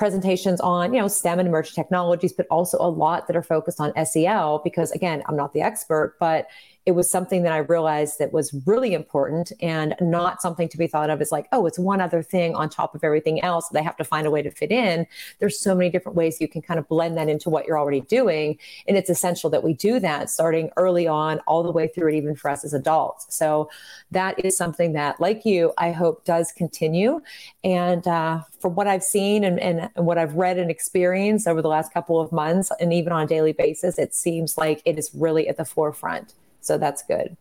[0.00, 3.78] presentations on, you know, STEM and emerging technologies, but also a lot that are focused
[3.78, 6.48] on SEL because again, I'm not the expert, but
[6.86, 10.86] it was something that I realized that was really important and not something to be
[10.86, 13.68] thought of as like, oh, it's one other thing on top of everything else.
[13.68, 15.06] They have to find a way to fit in.
[15.40, 18.00] There's so many different ways you can kind of blend that into what you're already
[18.00, 18.58] doing.
[18.88, 22.16] And it's essential that we do that starting early on, all the way through it,
[22.16, 23.26] even for us as adults.
[23.28, 23.70] So
[24.10, 27.20] that is something that, like you, I hope does continue.
[27.62, 31.60] And uh, from what I've seen and, and, and what I've read and experienced over
[31.60, 34.98] the last couple of months, and even on a daily basis, it seems like it
[34.98, 36.34] is really at the forefront.
[36.60, 37.36] So that's good.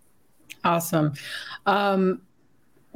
[0.63, 1.13] Awesome.
[1.65, 2.21] Um,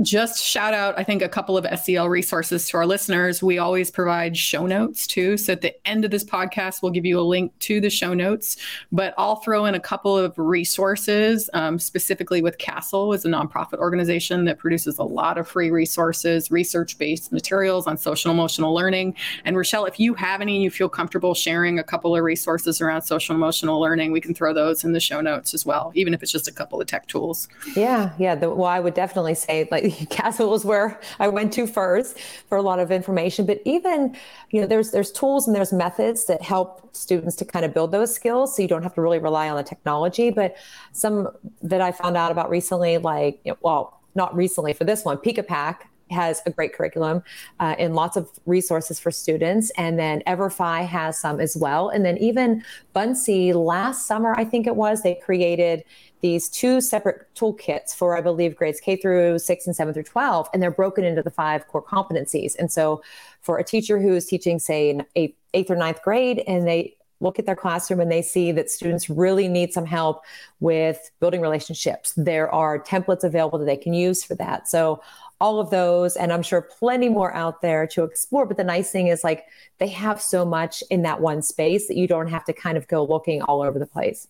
[0.01, 3.43] just shout out, I think, a couple of SEL resources to our listeners.
[3.43, 5.38] We always provide show notes too.
[5.38, 8.15] So at the end of this podcast, we'll give you a link to the show
[8.15, 8.58] notes,
[8.91, 13.77] but I'll throw in a couple of resources, um, specifically with CASEL is a nonprofit
[13.77, 19.15] organization that produces a lot of free resources, research-based materials on social emotional learning.
[19.45, 22.82] And Rachelle, if you have any and you feel comfortable sharing a couple of resources
[22.82, 26.15] around social emotional learning, we can throw those in the show notes as well, even
[26.15, 27.47] if it's just a couple of tech tools.
[27.75, 28.34] Yeah, yeah.
[28.34, 32.58] The, well, I would definitely say like CASEL was where I went to first for
[32.58, 33.46] a lot of information.
[33.46, 34.15] But even,
[34.50, 37.91] you know, there's there's tools and there's methods that help students to kind of build
[37.91, 40.30] those skills, so you don't have to really rely on the technology.
[40.30, 40.56] But
[40.93, 41.28] some
[41.62, 45.17] that I found out about recently, like, you know, well, not recently for this one,
[45.17, 45.80] Peekapak
[46.12, 47.24] has a great curriculum
[47.60, 49.72] uh, and lots of resources for students.
[49.78, 51.89] And then Everfi has some as well.
[51.89, 52.63] And then even
[52.96, 55.84] Buncee last summer, I think it was, they created
[56.22, 60.48] these two separate toolkits for, I believe, grades K through six and seven through 12,
[60.54, 62.56] and they're broken into the five core competencies.
[62.58, 63.04] And so
[63.42, 66.96] for a teacher who is teaching, say, an eighth, eighth or ninth grade, and they
[67.20, 70.24] look at their classroom and they see that students really need some help
[70.60, 72.13] with building relationships.
[72.16, 74.68] There are templates available that they can use for that.
[74.68, 75.02] So
[75.43, 78.91] all of those and i'm sure plenty more out there to explore but the nice
[78.91, 79.45] thing is like
[79.77, 82.88] they have so much in that one space that you don't have to kind of
[82.88, 84.27] go looking all over the place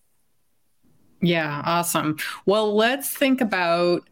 [1.24, 2.18] yeah, awesome.
[2.46, 4.04] Well, let's think about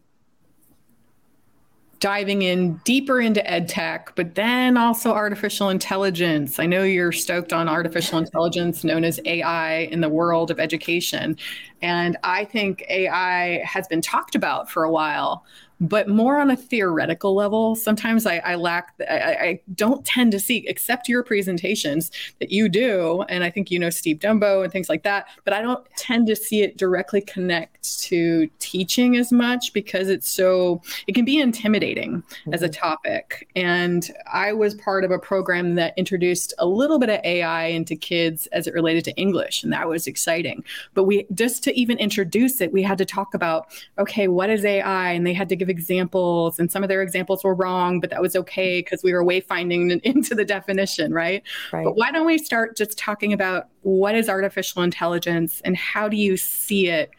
[2.00, 6.58] diving in deeper into ed tech, but then also artificial intelligence.
[6.58, 11.36] I know you're stoked on artificial intelligence, known as AI, in the world of education.
[11.82, 15.44] And I think AI has been talked about for a while,
[15.82, 17.74] but more on a theoretical level.
[17.74, 22.68] Sometimes I, I lack, I, I, don't tend to see, except your presentations that you
[22.68, 23.22] do.
[23.28, 26.28] And I think you know Steve Dembo and things like that, but I don't tend
[26.28, 31.40] to see it directly connect to teaching as much because it's so, it can be
[31.40, 32.54] intimidating mm-hmm.
[32.54, 32.80] as a mm-hmm.
[32.80, 33.48] topic.
[33.56, 37.96] And I was part of a program that introduced a little bit of AI into
[37.96, 40.62] kids as it related to English, and that was exciting.
[40.94, 43.66] But we just to even introduce it, we had to talk about,
[43.98, 45.10] okay, what is AI?
[45.10, 48.22] And they had to give examples, and some of their examples were wrong, but that
[48.22, 48.84] was okay mm-hmm.
[48.84, 51.42] because we were wayfinding into the definition, right?
[51.72, 51.84] right?
[51.84, 56.16] But why don't we start just talking about what is artificial intelligence and how do
[56.16, 57.10] you see it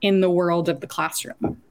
[0.00, 1.62] in the world of the classroom?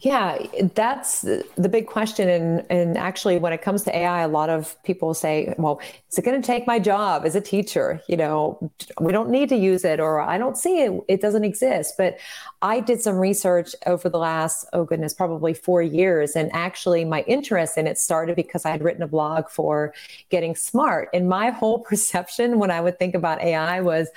[0.00, 0.38] Yeah,
[0.74, 2.28] that's the big question.
[2.28, 6.18] And, and actually, when it comes to AI, a lot of people say, well, is
[6.18, 8.00] it going to take my job as a teacher?
[8.08, 11.44] You know, we don't need to use it, or I don't see it, it doesn't
[11.44, 11.94] exist.
[11.96, 12.18] But
[12.62, 16.36] I did some research over the last, oh goodness, probably four years.
[16.36, 19.94] And actually, my interest in it started because I had written a blog for
[20.30, 21.08] Getting Smart.
[21.14, 24.08] And my whole perception when I would think about AI was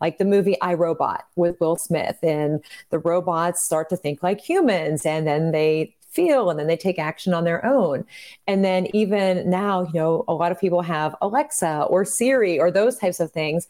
[0.00, 2.18] like the movie I Robot with Will Smith.
[2.22, 6.76] And the robots start to think like humans and then they feel and then they
[6.76, 8.04] take action on their own.
[8.46, 12.70] And then even now, you know, a lot of people have Alexa or Siri or
[12.70, 13.68] those types of things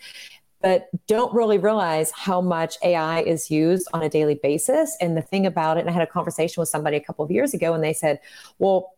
[0.63, 4.97] but don't really realize how much AI is used on a daily basis.
[5.01, 7.31] And the thing about it, and I had a conversation with somebody a couple of
[7.31, 8.19] years ago, and they said,
[8.59, 8.95] well,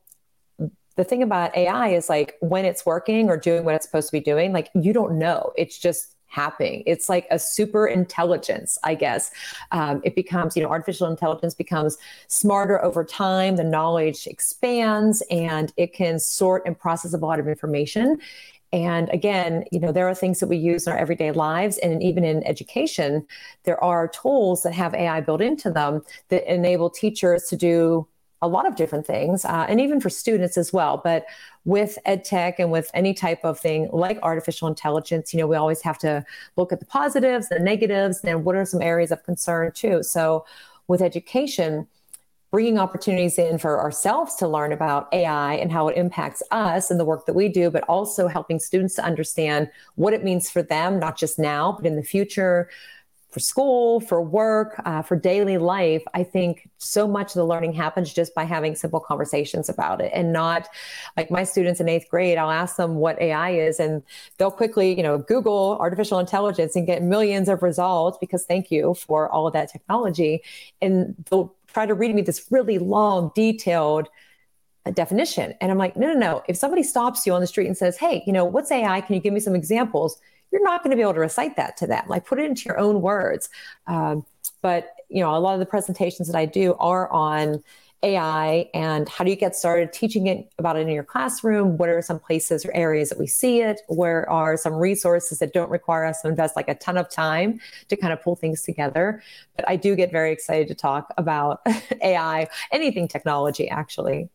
[0.96, 4.12] the thing about AI is like when it's working or doing what it's supposed to
[4.12, 5.52] be doing, like you don't know.
[5.56, 6.82] It's just happening.
[6.86, 9.30] It's like a super intelligence, I guess.
[9.72, 13.56] Um, it becomes, you know, artificial intelligence becomes smarter over time.
[13.56, 18.18] The knowledge expands and it can sort and process a lot of information.
[18.72, 22.02] And again, you know, there are things that we use in our everyday lives, and
[22.02, 23.26] even in education,
[23.64, 28.06] there are tools that have AI built into them that enable teachers to do
[28.40, 31.00] a lot of different things, uh, and even for students as well.
[31.02, 31.26] But
[31.64, 35.56] with ed tech and with any type of thing like artificial intelligence, you know, we
[35.56, 36.24] always have to
[36.56, 40.02] look at the positives, the negatives, and what are some areas of concern too.
[40.02, 40.44] So
[40.86, 41.86] with education,
[42.50, 46.98] bringing opportunities in for ourselves to learn about AI and how it impacts us and
[46.98, 50.62] the work that we do, but also helping students to understand what it means for
[50.62, 52.70] them, not just now, but in the future,
[53.38, 57.72] for school, for work, uh, for daily life, I think so much of the learning
[57.72, 60.68] happens just by having simple conversations about it and not
[61.16, 64.02] like my students in eighth grade, I'll ask them what AI is and
[64.38, 68.94] they'll quickly, you know, Google artificial intelligence and get millions of results because thank you
[68.94, 70.42] for all of that technology.
[70.82, 74.08] And they'll try to read me this really long, detailed
[74.84, 75.54] uh, definition.
[75.60, 76.42] And I'm like, no, no, no.
[76.48, 79.00] If somebody stops you on the street and says, hey, you know, what's AI?
[79.00, 80.18] Can you give me some examples?
[80.50, 82.04] You're not going to be able to recite that to them.
[82.08, 83.48] Like put it into your own words.
[83.86, 84.24] Um,
[84.62, 87.62] but you know, a lot of the presentations that I do are on
[88.02, 91.76] AI and how do you get started teaching it about it in your classroom?
[91.78, 93.80] What are some places or areas that we see it?
[93.88, 97.60] Where are some resources that don't require us to invest like a ton of time
[97.88, 99.22] to kind of pull things together?
[99.56, 101.60] But I do get very excited to talk about
[102.02, 104.28] AI, anything technology actually.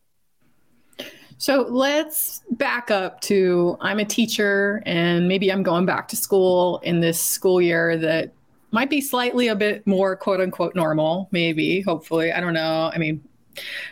[1.38, 6.78] So let's back up to I'm a teacher and maybe I'm going back to school
[6.82, 8.32] in this school year that
[8.70, 12.32] might be slightly a bit more quote unquote normal, maybe, hopefully.
[12.32, 12.90] I don't know.
[12.92, 13.22] I mean,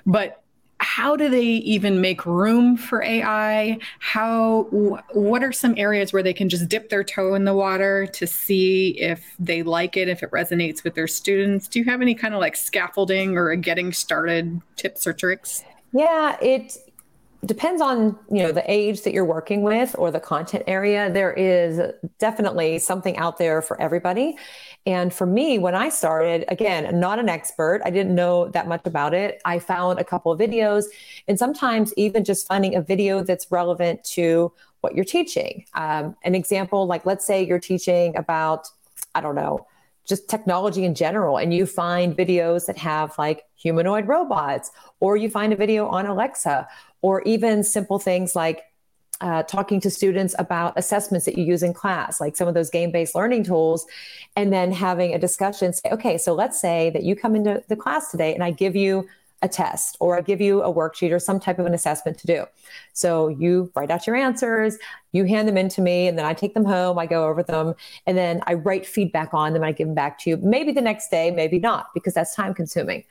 [0.06, 0.42] but
[0.78, 3.78] how do they even make room for AI?
[4.00, 4.64] How
[5.12, 8.26] what are some areas where they can just dip their toe in the water to
[8.26, 11.68] see if they like it, if it resonates with their students?
[11.68, 15.62] Do you have any kind of like scaffolding or a getting started tips or tricks?
[15.92, 16.76] Yeah, it
[17.44, 21.10] depends on you know the age that you're working with or the content area.
[21.10, 21.80] There is
[22.18, 24.36] definitely something out there for everybody.
[24.86, 27.82] And for me when i started again not an expert.
[27.84, 29.40] I didn't know that much about it.
[29.44, 30.84] I found a couple of videos
[31.26, 35.64] and sometimes even just finding a video that's relevant to what you're teaching.
[35.74, 38.68] Um, an example like let's say you're teaching about
[39.14, 39.66] i don't know
[40.04, 45.30] just technology in general and you find videos that have like humanoid robots or you
[45.30, 46.66] find a video on alexa
[47.02, 48.62] or even simple things like
[49.20, 52.70] uh, talking to students about assessments that you use in class, like some of those
[52.70, 53.86] game based learning tools,
[54.34, 55.72] and then having a discussion.
[55.72, 58.74] Say, okay, so let's say that you come into the class today and I give
[58.74, 59.08] you
[59.42, 62.26] a test or I give you a worksheet or some type of an assessment to
[62.26, 62.46] do.
[62.92, 64.78] So you write out your answers,
[65.10, 67.42] you hand them in to me, and then I take them home, I go over
[67.42, 67.74] them,
[68.06, 70.36] and then I write feedback on them, I give them back to you.
[70.36, 73.04] Maybe the next day, maybe not, because that's time consuming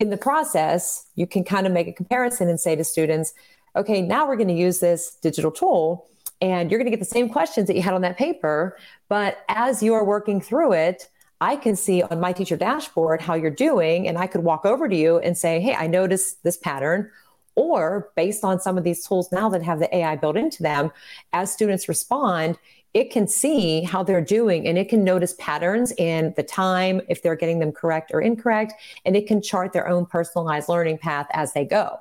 [0.00, 3.34] in the process, you can kind of make a comparison and say to students,
[3.76, 6.08] okay, now we're going to use this digital tool
[6.40, 8.78] and you're going to get the same questions that you had on that paper.
[9.08, 11.08] But as you are working through it,
[11.42, 14.88] I can see on my teacher dashboard how you're doing, and I could walk over
[14.88, 17.10] to you and say, Hey, I noticed this pattern.
[17.56, 20.92] Or based on some of these tools now that have the AI built into them,
[21.32, 22.58] as students respond,
[22.92, 27.22] it can see how they're doing and it can notice patterns in the time, if
[27.22, 28.72] they're getting them correct or incorrect,
[29.04, 31.98] and it can chart their own personalized learning path as they go,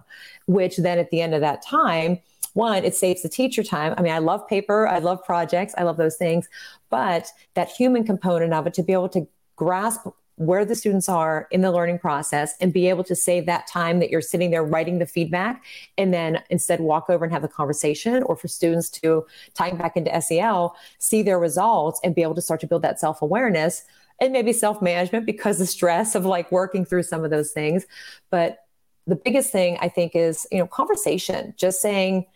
[0.47, 2.19] which then at the end of that time,
[2.53, 3.93] one, it saves the teacher time.
[3.97, 6.49] I mean, I love paper, I love projects, I love those things,
[6.89, 10.07] but that human component of it to be able to grasp
[10.39, 13.99] where the students are in the learning process and be able to save that time
[13.99, 15.65] that you're sitting there writing the feedback
[15.97, 19.97] and then instead walk over and have the conversation or for students to tying back
[19.97, 23.83] into SEL, see their results and be able to start to build that self-awareness
[24.21, 27.85] and maybe self-management because the stress of like working through some of those things.
[28.29, 28.59] But
[29.07, 32.27] the biggest thing I think is, you know, conversation, just saying,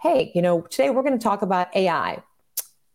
[0.00, 2.22] hey, you know, today we're going to talk about AI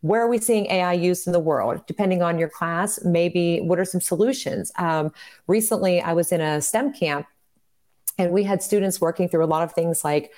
[0.01, 1.85] where are we seeing AI used in the world?
[1.87, 4.71] Depending on your class, maybe what are some solutions?
[4.77, 5.11] Um,
[5.47, 7.27] recently, I was in a STEM camp
[8.17, 10.31] and we had students working through a lot of things like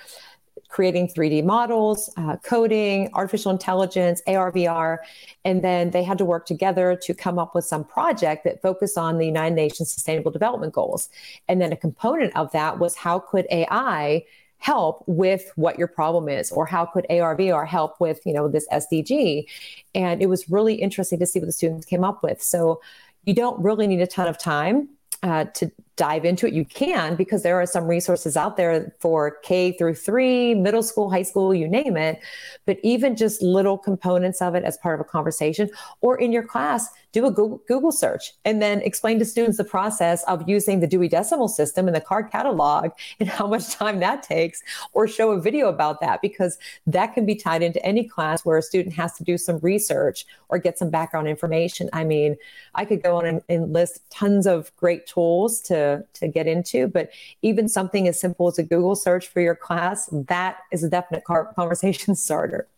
[0.68, 4.98] creating 3D models, uh, coding, artificial intelligence, AR, VR.
[5.44, 8.96] And then they had to work together to come up with some project that focused
[8.96, 11.08] on the United Nations Sustainable Development Goals.
[11.48, 14.24] And then a component of that was how could AI
[14.60, 18.68] help with what your problem is or how could ARVR help with you know this
[18.70, 19.46] SDG
[19.94, 22.42] and it was really interesting to see what the students came up with.
[22.42, 22.80] So
[23.24, 24.88] you don't really need a ton of time
[25.22, 25.70] uh, to
[26.00, 29.96] dive into it, you can because there are some resources out there for K through
[29.96, 32.18] three, middle school, high school, you name it.
[32.64, 35.68] But even just little components of it as part of a conversation
[36.00, 39.64] or in your class, do a Google, Google search and then explain to students the
[39.64, 44.00] process of using the Dewey Decimal System and the card catalog and how much time
[44.00, 44.62] that takes,
[44.94, 48.56] or show a video about that because that can be tied into any class where
[48.56, 51.90] a student has to do some research or get some background information.
[51.92, 52.36] I mean,
[52.74, 56.86] I could go on and, and list tons of great tools to to, get into.
[56.86, 57.10] But
[57.42, 61.24] even something as simple as a Google search for your class, that is a definite
[61.24, 62.68] conversation starter.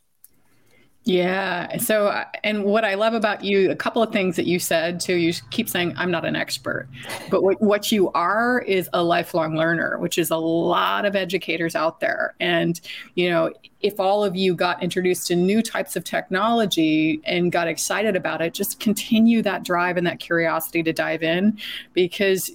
[1.05, 1.79] Yeah.
[1.79, 5.15] So, and what I love about you, a couple of things that you said too,
[5.15, 6.89] you keep saying, I'm not an expert,
[7.29, 11.75] but what, what you are is a lifelong learner, which is a lot of educators
[11.75, 12.37] out there.
[12.39, 12.81] And,
[13.17, 17.67] you know, if all of you got introduced to new types of technology and got
[17.67, 21.59] excited about it, just continue that drive and that curiosity to dive in
[21.95, 22.49] because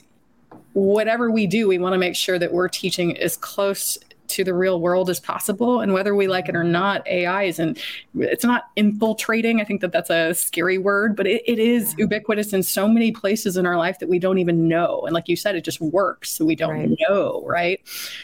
[0.78, 3.98] whatever we do, we want to make sure that we're teaching as close
[4.28, 7.82] to the real world as possible and whether we like it or not ai isn't
[8.16, 12.52] it's not infiltrating i think that that's a scary word but it, it is ubiquitous
[12.52, 15.36] in so many places in our life that we don't even know and like you
[15.38, 17.00] said it just works so we don't right.
[17.08, 17.80] know right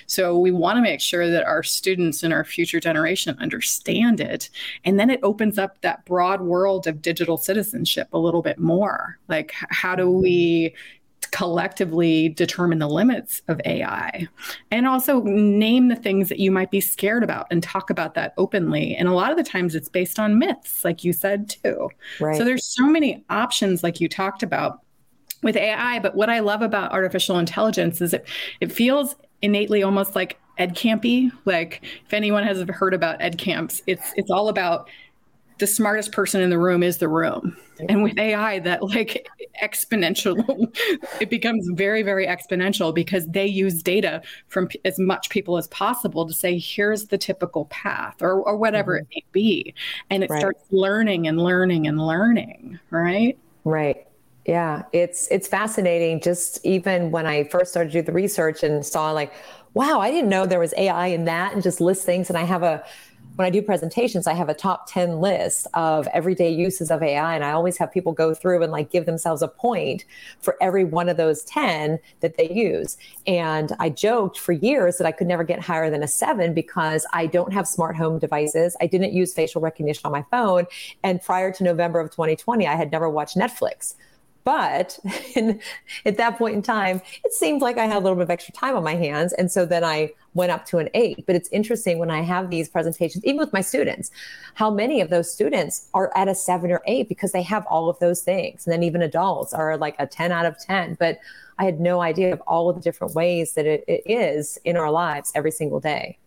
[0.06, 4.50] so we want to make sure that our students and our future generation understand it
[4.84, 9.18] and then it opens up that broad world of digital citizenship a little bit more
[9.30, 10.76] like how do we
[11.26, 14.28] collectively determine the limits of AI
[14.72, 18.34] and also name the things that you might be scared about and talk about that
[18.38, 18.96] openly.
[18.96, 21.90] And a lot of the times it's based on myths, like you said too.
[22.20, 22.36] Right.
[22.36, 24.80] So there's so many options, like you talked about
[25.44, 26.00] with AI.
[26.00, 28.28] But what I love about artificial intelligence is it
[28.62, 31.32] it feels innately almost like ed campy.
[31.46, 34.90] Like if anyone has heard about ed camps, it's it's all about
[35.64, 37.56] the smartest person in the room is the room.
[37.88, 39.30] And with AI, that like
[39.64, 40.36] exponential,
[41.22, 46.28] it becomes very, very exponential because they use data from as much people as possible
[46.28, 49.12] to say, here's the typical path or, or whatever mm-hmm.
[49.12, 49.74] it may be.
[50.10, 50.42] And it right.
[50.42, 53.38] starts learning and learning and learning, right?
[53.64, 54.06] Right.
[54.44, 56.20] Yeah, it's it's fascinating.
[56.20, 59.32] Just even when I first started to do the research and saw like,
[59.76, 62.28] wow, I didn't know there was AI in that, and just list things.
[62.28, 62.84] And I have a
[63.36, 67.34] when I do presentations, I have a top 10 list of everyday uses of AI.
[67.34, 70.06] And I always have people go through and like give themselves a point
[70.40, 72.98] for every one of those 10 that they use.
[73.26, 77.08] And I joked for years that I could never get higher than a seven because
[77.12, 78.78] I don't have smart home devices.
[78.80, 80.66] I didn't use facial recognition on my phone.
[81.04, 83.96] And prior to November of 2020, I had never watched Netflix.
[84.44, 85.00] But
[85.36, 85.60] in,
[86.06, 88.54] at that point in time, it seemed like I had a little bit of extra
[88.54, 89.34] time on my hands.
[89.34, 91.26] And so then I went up to an eight.
[91.26, 94.12] But it's interesting when I have these presentations, even with my students,
[94.56, 97.90] how many of those students are at a seven or eight because they have all
[97.90, 98.66] of those things.
[98.66, 100.98] And then even adults are like a 10 out of 10.
[101.00, 101.20] But
[101.58, 104.76] I had no idea of all of the different ways that it, it is in
[104.76, 106.18] our lives every single day.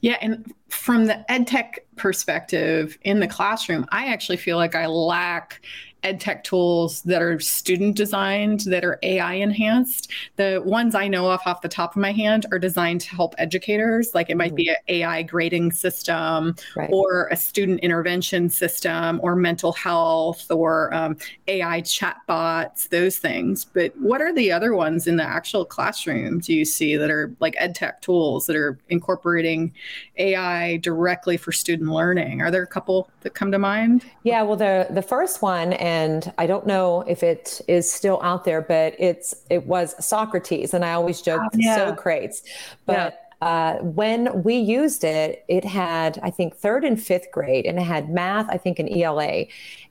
[0.00, 4.86] Yeah, and from the ed tech perspective in the classroom, I actually feel like I
[4.86, 5.60] lack
[6.02, 11.26] ed tech tools that are student designed that are ai enhanced the ones i know
[11.26, 14.48] off off the top of my hand are designed to help educators like it might
[14.48, 14.56] mm-hmm.
[14.56, 16.90] be an ai grading system right.
[16.92, 21.16] or a student intervention system or mental health or um,
[21.48, 26.54] ai chatbots those things but what are the other ones in the actual classroom do
[26.54, 29.72] you see that are like ed tech tools that are incorporating
[30.16, 34.56] ai directly for student learning are there a couple that come to mind yeah well
[34.56, 38.94] the the first one and I don't know if it is still out there, but
[38.98, 41.76] it's it was Socrates, and I always joke oh, yeah.
[41.76, 42.42] Socrates,
[42.86, 42.94] but.
[42.94, 43.10] Yeah.
[43.42, 47.84] Uh, when we used it, it had, I think, third and fifth grade, and it
[47.84, 49.46] had math, I think, and ELA.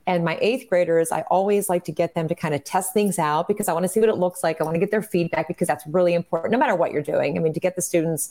[0.06, 3.18] And my eighth graders, I always like to get them to kind of test things
[3.18, 4.60] out because I want to see what it looks like.
[4.60, 7.36] I want to get their feedback because that's really important, no matter what you're doing.
[7.36, 8.30] I mean, to get the students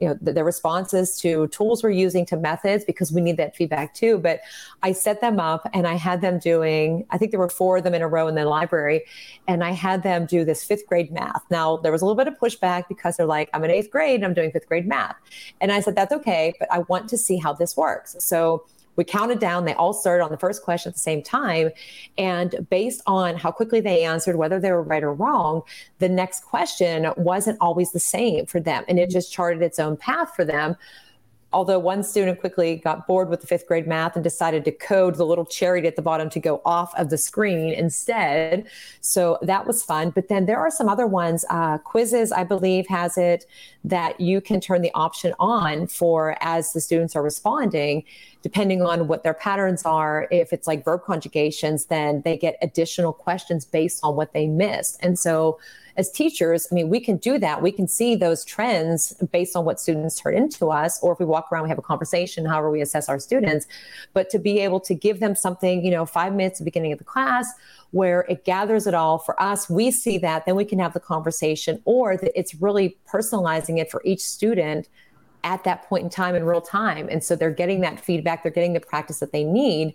[0.00, 3.56] you know the, the, responses to tools we're using to methods because we need that
[3.56, 4.18] feedback too.
[4.18, 4.40] But
[4.82, 7.84] i set them up and i had them doing i think there were four of
[7.84, 9.04] them in a row in the library
[9.46, 11.42] and i had them do this fifth grade math.
[11.50, 14.16] Now there was a little bit of pushback because they're like i'm in eighth grade
[14.16, 15.16] and i'm doing fifth grade math.
[15.60, 18.16] And i said that's okay but i want to see how this works.
[18.18, 18.64] So
[18.98, 19.64] we counted down.
[19.64, 21.70] They all started on the first question at the same time.
[22.18, 25.62] And based on how quickly they answered, whether they were right or wrong,
[26.00, 28.84] the next question wasn't always the same for them.
[28.88, 30.76] And it just charted its own path for them
[31.52, 35.14] although one student quickly got bored with the fifth grade math and decided to code
[35.14, 38.66] the little chariot at the bottom to go off of the screen instead.
[39.00, 40.10] So that was fun.
[40.10, 41.44] But then there are some other ones.
[41.48, 43.46] Uh, Quizizz, I believe, has it
[43.84, 48.04] that you can turn the option on for as the students are responding,
[48.42, 50.28] depending on what their patterns are.
[50.30, 54.98] If it's like verb conjugations, then they get additional questions based on what they missed.
[55.00, 55.58] And so
[55.98, 57.60] as teachers, I mean, we can do that.
[57.60, 61.26] We can see those trends based on what students turn into us, or if we
[61.26, 63.66] walk around, we have a conversation, however we assess our students.
[64.12, 66.92] But to be able to give them something, you know, five minutes at the beginning
[66.92, 67.52] of the class
[67.90, 71.00] where it gathers it all for us, we see that, then we can have the
[71.00, 74.88] conversation, or that it's really personalizing it for each student
[75.42, 78.50] at that point in time in real time and so they're getting that feedback they're
[78.50, 79.94] getting the practice that they need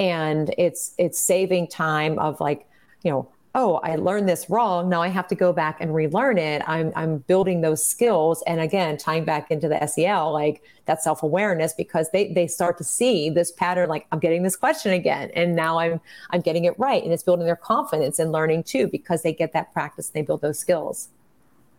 [0.00, 2.66] and it's it's saving time of like
[3.04, 4.88] you know oh, I learned this wrong.
[4.88, 6.62] Now I have to go back and relearn it.
[6.66, 8.42] I'm, I'm building those skills.
[8.46, 12.78] And again, tying back into the SEL, like that self awareness, because they, they start
[12.78, 15.30] to see this pattern, like I'm getting this question again.
[15.34, 17.02] And now I'm, I'm getting it right.
[17.02, 20.26] And it's building their confidence in learning too, because they get that practice and they
[20.26, 21.08] build those skills.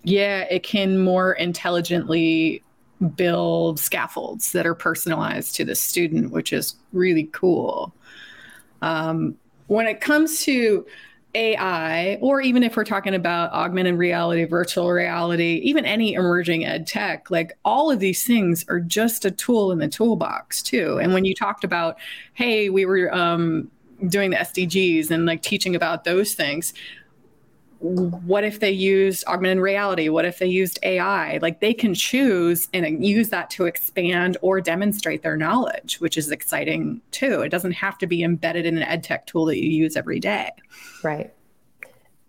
[0.03, 2.63] Yeah, it can more intelligently
[3.15, 7.93] build scaffolds that are personalized to the student, which is really cool.
[8.81, 10.85] Um, when it comes to
[11.35, 16.87] AI, or even if we're talking about augmented reality, virtual reality, even any emerging ed
[16.87, 20.99] tech, like all of these things are just a tool in the toolbox, too.
[20.99, 21.97] And when you talked about,
[22.33, 23.69] hey, we were um,
[24.07, 26.73] doing the SDGs and like teaching about those things,
[27.81, 30.07] what if they used augmented reality?
[30.09, 31.39] What if they used AI?
[31.41, 36.29] Like they can choose and use that to expand or demonstrate their knowledge, which is
[36.29, 37.41] exciting too.
[37.41, 40.19] It doesn't have to be embedded in an ed tech tool that you use every
[40.19, 40.51] day.
[41.03, 41.33] Right.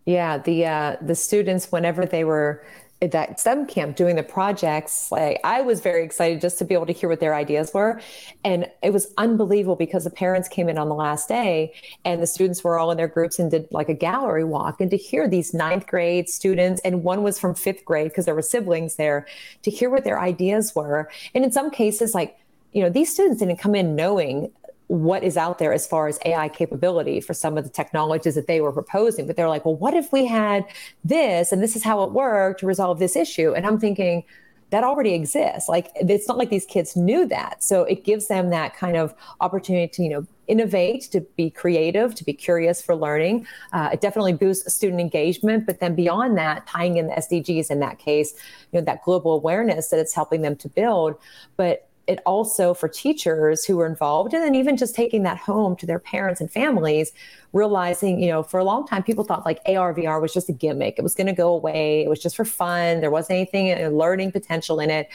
[0.07, 2.65] Yeah, the uh, the students whenever they were
[3.11, 6.87] that STEM camp doing the projects, like I was very excited just to be able
[6.87, 8.01] to hear what their ideas were.
[8.45, 11.75] And it was unbelievable because the parents came in on the last day
[12.05, 14.81] and the students were all in their groups and did like a gallery walk.
[14.81, 18.35] And to hear these ninth grade students, and one was from fifth grade because there
[18.35, 19.27] were siblings there,
[19.63, 21.11] to hear what their ideas were.
[21.35, 22.39] And in some cases, like,
[22.73, 24.51] you know, these students didn't come in knowing
[24.93, 28.47] what is out there as far as AI capability for some of the technologies that
[28.47, 29.26] they were proposing.
[29.26, 30.66] But they're like, well, what if we had
[31.03, 33.55] this and this is how it worked to resolve this issue?
[33.55, 34.24] And I'm thinking,
[34.68, 35.68] that already exists.
[35.68, 37.62] Like it's not like these kids knew that.
[37.62, 42.14] So it gives them that kind of opportunity to, you know, innovate, to be creative,
[42.14, 43.47] to be curious for learning.
[43.74, 45.66] Uh, it definitely boosts student engagement.
[45.66, 48.32] But then beyond that, tying in the SDGs in that case,
[48.72, 51.16] you know, that global awareness that it's helping them to build.
[51.59, 55.77] But it also for teachers who were involved and then even just taking that home
[55.77, 57.13] to their parents and families
[57.53, 60.53] realizing you know for a long time people thought like ar vr was just a
[60.53, 60.95] gimmick.
[60.99, 62.03] It was going to go away.
[62.03, 63.01] It was just for fun.
[63.01, 65.09] There wasn't anything uh, learning potential in it.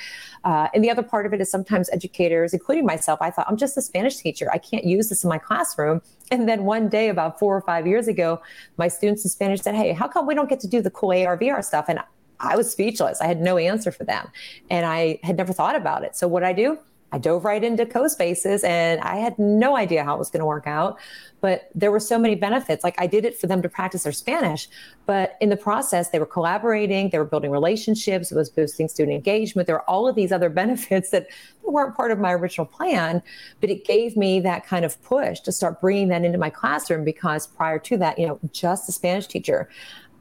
[0.44, 3.58] Uh, and the other part of it is sometimes educators including myself i thought i'm
[3.58, 4.50] just a spanish teacher.
[4.52, 6.02] I can't use this in my classroom.
[6.30, 8.42] And then one day about four or five years ago
[8.78, 11.12] my students in spanish said hey how come we don't get to do the cool
[11.12, 11.86] ar vr stuff?
[11.90, 12.00] And
[12.40, 13.22] I was speechless.
[13.22, 14.28] I had no answer for them.
[14.70, 16.16] And I had never thought about it.
[16.16, 16.78] So what I do,
[17.12, 20.46] I dove right into CoSpaces and I had no idea how it was going to
[20.46, 21.00] work out.
[21.40, 22.84] But there were so many benefits.
[22.84, 24.68] Like I did it for them to practice their Spanish,
[25.06, 29.16] but in the process, they were collaborating, they were building relationships, it was boosting student
[29.16, 29.68] engagement.
[29.68, 31.28] There were all of these other benefits that
[31.64, 33.22] weren't part of my original plan,
[33.62, 37.06] but it gave me that kind of push to start bringing that into my classroom
[37.06, 39.70] because prior to that, you know, just a Spanish teacher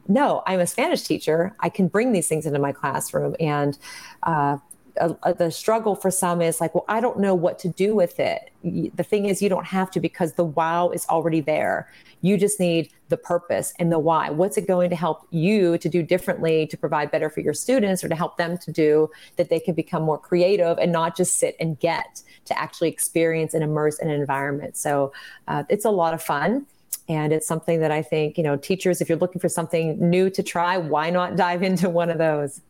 [0.07, 1.55] no, I'm a Spanish teacher.
[1.59, 3.35] I can bring these things into my classroom.
[3.39, 3.77] And
[4.23, 4.57] uh,
[4.99, 8.19] uh, the struggle for some is like, well, I don't know what to do with
[8.19, 8.51] it.
[8.63, 11.89] The thing is, you don't have to because the wow is already there.
[12.21, 14.29] You just need the purpose and the why.
[14.29, 18.03] What's it going to help you to do differently to provide better for your students
[18.03, 21.37] or to help them to do that they can become more creative and not just
[21.37, 24.77] sit and get to actually experience and immerse in an environment.
[24.77, 25.13] So
[25.47, 26.65] uh, it's a lot of fun.
[27.09, 30.29] And it's something that I think, you know, teachers, if you're looking for something new
[30.31, 32.61] to try, why not dive into one of those?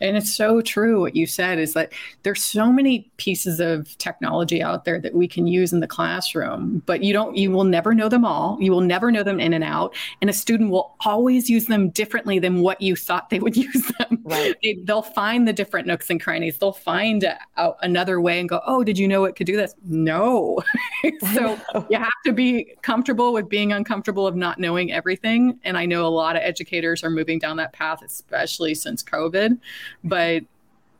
[0.00, 1.92] And it's so true what you said is that
[2.22, 6.82] there's so many pieces of technology out there that we can use in the classroom,
[6.86, 8.56] but you don't you will never know them all.
[8.60, 11.90] You will never know them in and out, and a student will always use them
[11.90, 14.20] differently than what you thought they would use them.
[14.24, 14.54] Right.
[14.62, 16.58] They, will find the different nooks and crannies.
[16.58, 17.38] They'll find a,
[17.82, 20.62] another way and go, "Oh, did you know it could do this?" No.
[21.34, 25.86] so you have to be comfortable with being uncomfortable of not knowing everything, and I
[25.86, 29.47] know a lot of educators are moving down that path especially since COVID
[30.04, 30.42] but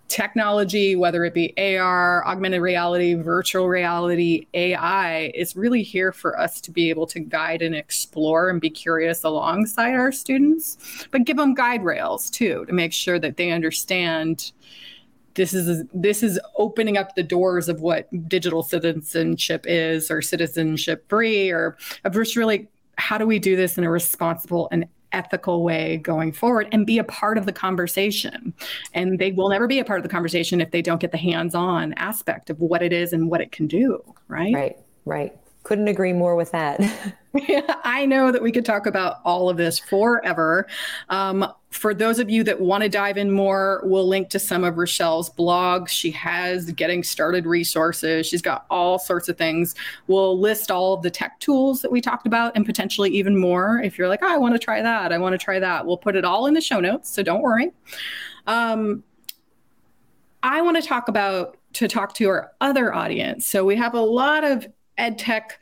[0.08, 6.60] technology, whether it be AR, augmented reality, virtual reality, AI, is really here for us
[6.62, 11.36] to be able to guide and explore and be curious alongside our students, but give
[11.36, 14.52] them guide rails too to make sure that they understand
[15.34, 21.08] this is this is opening up the doors of what digital citizenship is or citizenship
[21.08, 25.62] free or of just really how do we do this in a responsible and ethical
[25.64, 28.52] way going forward and be a part of the conversation.
[28.94, 31.18] And they will never be a part of the conversation if they don't get the
[31.18, 34.02] hands on aspect of what it is and what it can do.
[34.28, 34.54] Right.
[34.54, 34.76] Right.
[35.04, 35.36] Right.
[35.68, 36.80] Couldn't agree more with that.
[37.84, 40.66] I know that we could talk about all of this forever.
[41.10, 44.64] Um, for those of you that want to dive in more, we'll link to some
[44.64, 45.88] of Rachelle's blogs.
[45.88, 48.26] She has getting started resources.
[48.26, 49.74] She's got all sorts of things.
[50.06, 53.78] We'll list all of the tech tools that we talked about and potentially even more.
[53.84, 55.98] If you're like, oh, I want to try that, I want to try that, we'll
[55.98, 57.10] put it all in the show notes.
[57.10, 57.72] So don't worry.
[58.46, 59.04] Um,
[60.42, 63.46] I want to talk about to talk to our other audience.
[63.46, 64.66] So we have a lot of
[64.98, 65.58] ed tech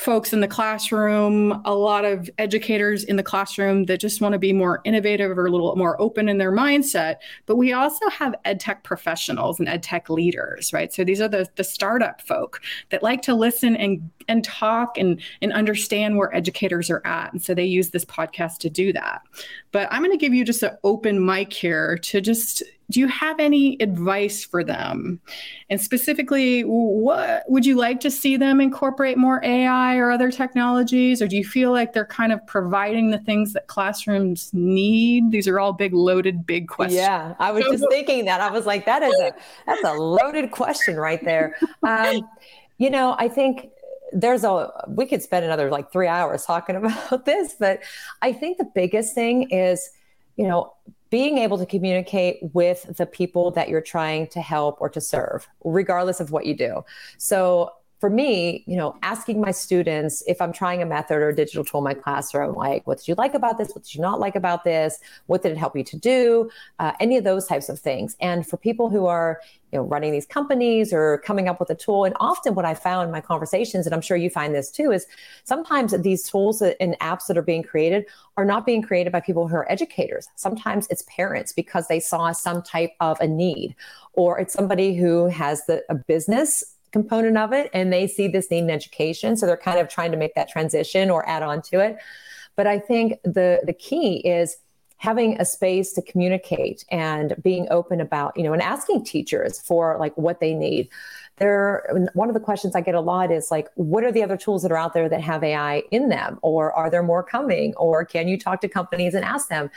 [0.00, 4.38] folks in the classroom, a lot of educators in the classroom that just want to
[4.38, 7.16] be more innovative or a little more open in their mindset.
[7.44, 10.90] But we also have ed tech professionals and ed tech leaders, right?
[10.90, 15.20] So these are the, the startup folk that like to listen and, and talk and,
[15.42, 17.32] and understand where educators are at.
[17.32, 19.20] And so they use this podcast to do that.
[19.70, 23.06] But I'm going to give you just an open mic here to just do you
[23.06, 25.20] have any advice for them?
[25.70, 31.22] And specifically, what would you like to see them incorporate more AI or other technologies?
[31.22, 35.30] Or do you feel like they're kind of providing the things that classrooms need?
[35.30, 36.96] These are all big, loaded, big questions.
[36.96, 38.40] Yeah, I was just thinking that.
[38.40, 39.32] I was like, that is a
[39.66, 41.56] that's a loaded question right there.
[41.82, 42.28] Um,
[42.78, 43.70] you know, I think
[44.12, 46.76] there's a we could spend another like three hours talking
[47.10, 47.80] about this, but
[48.22, 49.90] I think the biggest thing is,
[50.36, 50.74] you know,
[51.10, 55.48] being able to communicate with the people that you're trying to help or to serve,
[55.64, 56.84] regardless of what you do.
[57.18, 61.36] So for me, you know, asking my students if I'm trying a method or a
[61.36, 63.68] digital tool in my classroom, like, what did you like about this?
[63.68, 64.98] What did you not like about this?
[65.26, 66.50] What did it help you to do?
[66.78, 68.16] Uh, any of those types of things.
[68.18, 71.74] And for people who are, you know, running these companies or coming up with a
[71.74, 74.70] tool, and often what I found in my conversations, and I'm sure you find this
[74.70, 75.06] too, is
[75.44, 78.06] sometimes these tools and apps that are being created
[78.38, 80.26] are not being created by people who are educators.
[80.36, 83.76] Sometimes it's parents because they saw some type of a need,
[84.14, 88.50] or it's somebody who has the a business component of it and they see this
[88.50, 91.62] need in education so they're kind of trying to make that transition or add on
[91.62, 91.96] to it.
[92.56, 94.56] But i think the the key is
[95.00, 99.96] having a space to communicate and being open about you know and asking teachers for
[99.98, 100.90] like what they need.
[101.38, 104.36] There one of the questions i get a lot is like what are the other
[104.36, 106.38] tools that are out there that have ai in them?
[106.42, 107.72] Or are there more coming?
[107.76, 109.70] Or can you talk to companies and ask them?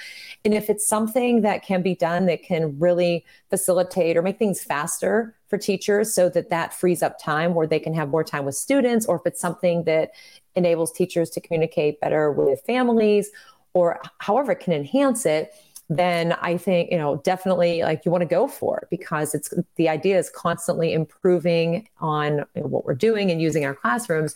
[0.43, 4.61] And if it's something that can be done that can really facilitate or make things
[4.61, 8.43] faster for teachers so that that frees up time where they can have more time
[8.43, 10.09] with students or if it's something that
[10.55, 13.29] enables teachers to communicate better with families
[13.73, 15.53] or however it can enhance it
[15.89, 19.53] then I think, you know, definitely like you want to go for it because it's
[19.75, 24.33] the idea is constantly improving on what we're doing and using our classrooms.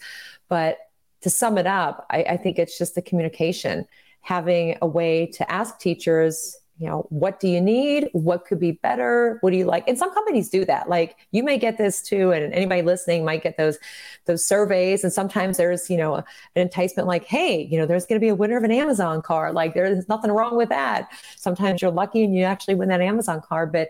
[0.49, 0.77] But
[1.21, 3.87] to sum it up, I, I think it's just the communication,
[4.21, 8.09] having a way to ask teachers, you know what do you need?
[8.13, 9.37] What could be better?
[9.41, 9.87] What do you like?
[9.87, 10.89] And some companies do that.
[10.89, 13.77] Like you may get this too and anybody listening might get those
[14.25, 15.03] those surveys.
[15.03, 16.23] And sometimes there's you know an
[16.55, 19.55] enticement like hey you know there's going to be a winner of an amazon card
[19.55, 21.09] like there's nothing wrong with that.
[21.35, 23.89] Sometimes you're lucky and you actually win that amazon card but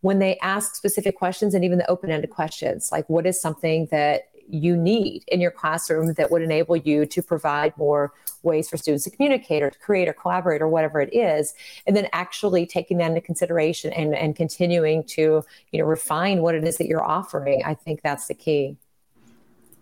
[0.00, 4.28] when they ask specific questions and even the open-ended questions like what is something that
[4.48, 8.12] you need in your classroom that would enable you to provide more
[8.42, 11.54] ways for students to communicate or to create or collaborate or whatever it is
[11.86, 16.54] and then actually taking that into consideration and, and continuing to you know refine what
[16.54, 18.76] it is that you're offering i think that's the key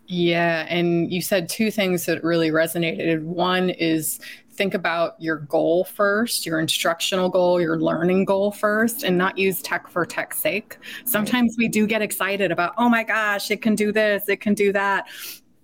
[0.07, 4.20] yeah and you said two things that really resonated one is
[4.57, 9.62] think about your goal first, your instructional goal, your learning goal first, and not use
[9.62, 10.78] tech for tech's sake.
[11.04, 14.54] Sometimes we do get excited about, oh my gosh, it can do this, it can
[14.54, 15.07] do that.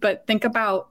[0.00, 0.90] But think about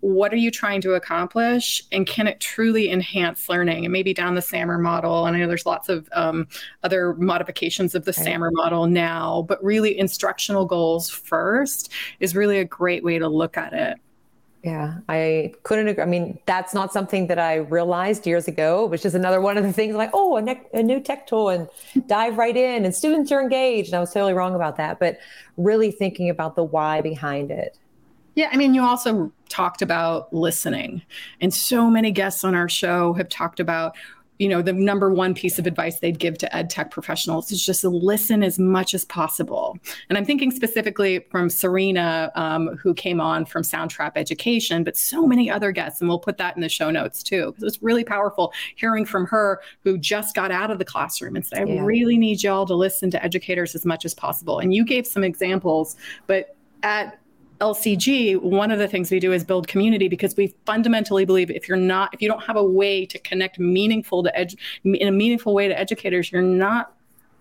[0.00, 4.34] what are you trying to accomplish and can it truly enhance learning and maybe down
[4.34, 6.46] the SAMR model and i know there's lots of um,
[6.84, 8.32] other modifications of the okay.
[8.32, 13.56] SAMR model now but really instructional goals first is really a great way to look
[13.56, 13.98] at it
[14.64, 16.02] yeah, I couldn't agree.
[16.02, 19.62] I mean, that's not something that I realized years ago, which is another one of
[19.62, 21.68] the things like, oh, a, ne- a, new tech tool and
[22.08, 23.90] dive right in and students are engaged.
[23.90, 25.18] And I was totally wrong about that, but
[25.56, 27.78] really thinking about the why behind it.
[28.38, 31.02] Yeah, I mean, you also talked about listening,
[31.40, 33.96] and so many guests on our show have talked about
[34.38, 37.66] you know the number one piece of advice they'd give to ed tech professionals is
[37.66, 39.76] just to listen as much as possible
[40.08, 45.26] and i'm thinking specifically from serena um, who came on from soundtrap education but so
[45.26, 48.04] many other guests and we'll put that in the show notes too because it's really
[48.04, 51.84] powerful hearing from her who just got out of the classroom and said i yeah.
[51.84, 55.24] really need y'all to listen to educators as much as possible and you gave some
[55.24, 55.96] examples
[56.28, 57.18] but at
[57.60, 61.68] LCG, one of the things we do is build community because we fundamentally believe if
[61.68, 65.12] you're not, if you don't have a way to connect meaningful to edge in a
[65.12, 66.94] meaningful way to educators, you're not,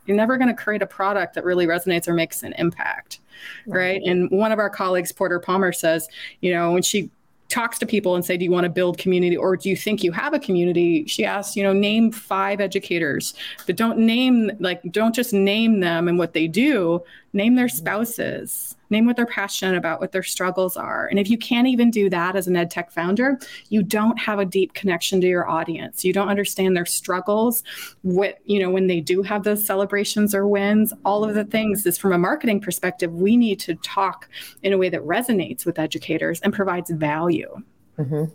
[0.05, 3.19] you're never going to create a product that really resonates or makes an impact.
[3.67, 4.01] Right.
[4.01, 4.01] right.
[4.03, 6.07] And one of our colleagues, Porter Palmer, says,
[6.41, 7.11] you know, when she
[7.49, 10.03] talks to people and say, Do you want to build community or do you think
[10.03, 11.05] you have a community?
[11.05, 13.33] She asks, you know, name five educators,
[13.65, 17.03] but don't name, like, don't just name them and what they do,
[17.33, 21.07] name their spouses, name what they're passionate about, what their struggles are.
[21.07, 24.39] And if you can't even do that as an ed tech founder, you don't have
[24.39, 26.05] a deep connection to your audience.
[26.05, 27.63] You don't understand their struggles,
[28.01, 31.85] what, you know, when they do have those celebrations or wins, all of the things
[31.85, 34.29] is from a marketing perspective, we need to talk
[34.63, 37.61] in a way that resonates with educators and provides value.
[37.99, 38.25] Mm-hmm.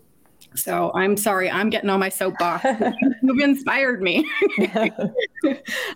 [0.55, 2.65] So I'm sorry, I'm getting on my soapbox.
[3.23, 4.29] You've inspired me.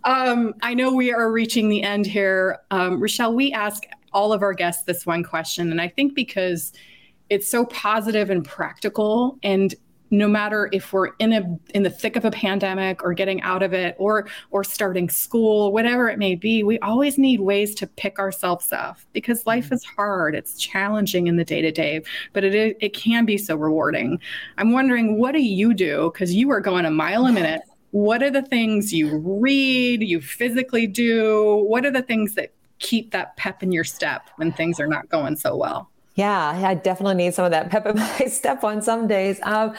[0.04, 2.58] um, I know we are reaching the end here.
[2.70, 5.70] Um, Rachelle, we ask all of our guests this one question.
[5.70, 6.72] And I think because
[7.28, 9.74] it's so positive and practical and
[10.10, 13.62] no matter if we're in a in the thick of a pandemic or getting out
[13.62, 17.86] of it or or starting school whatever it may be we always need ways to
[17.86, 20.34] pick ourselves up because life is hard.
[20.34, 22.02] It's challenging in the day to day
[22.32, 24.20] but it is, it can be so rewarding.
[24.58, 26.10] I'm wondering what do you do?
[26.12, 27.62] Because you are going a mile a minute.
[27.90, 31.64] What are the things you read you physically do?
[31.66, 35.08] What are the things that keep that pep in your step when things are not
[35.08, 35.90] going so well?
[36.16, 39.38] Yeah, I definitely need some of that pep in my step on some days.
[39.42, 39.74] Um,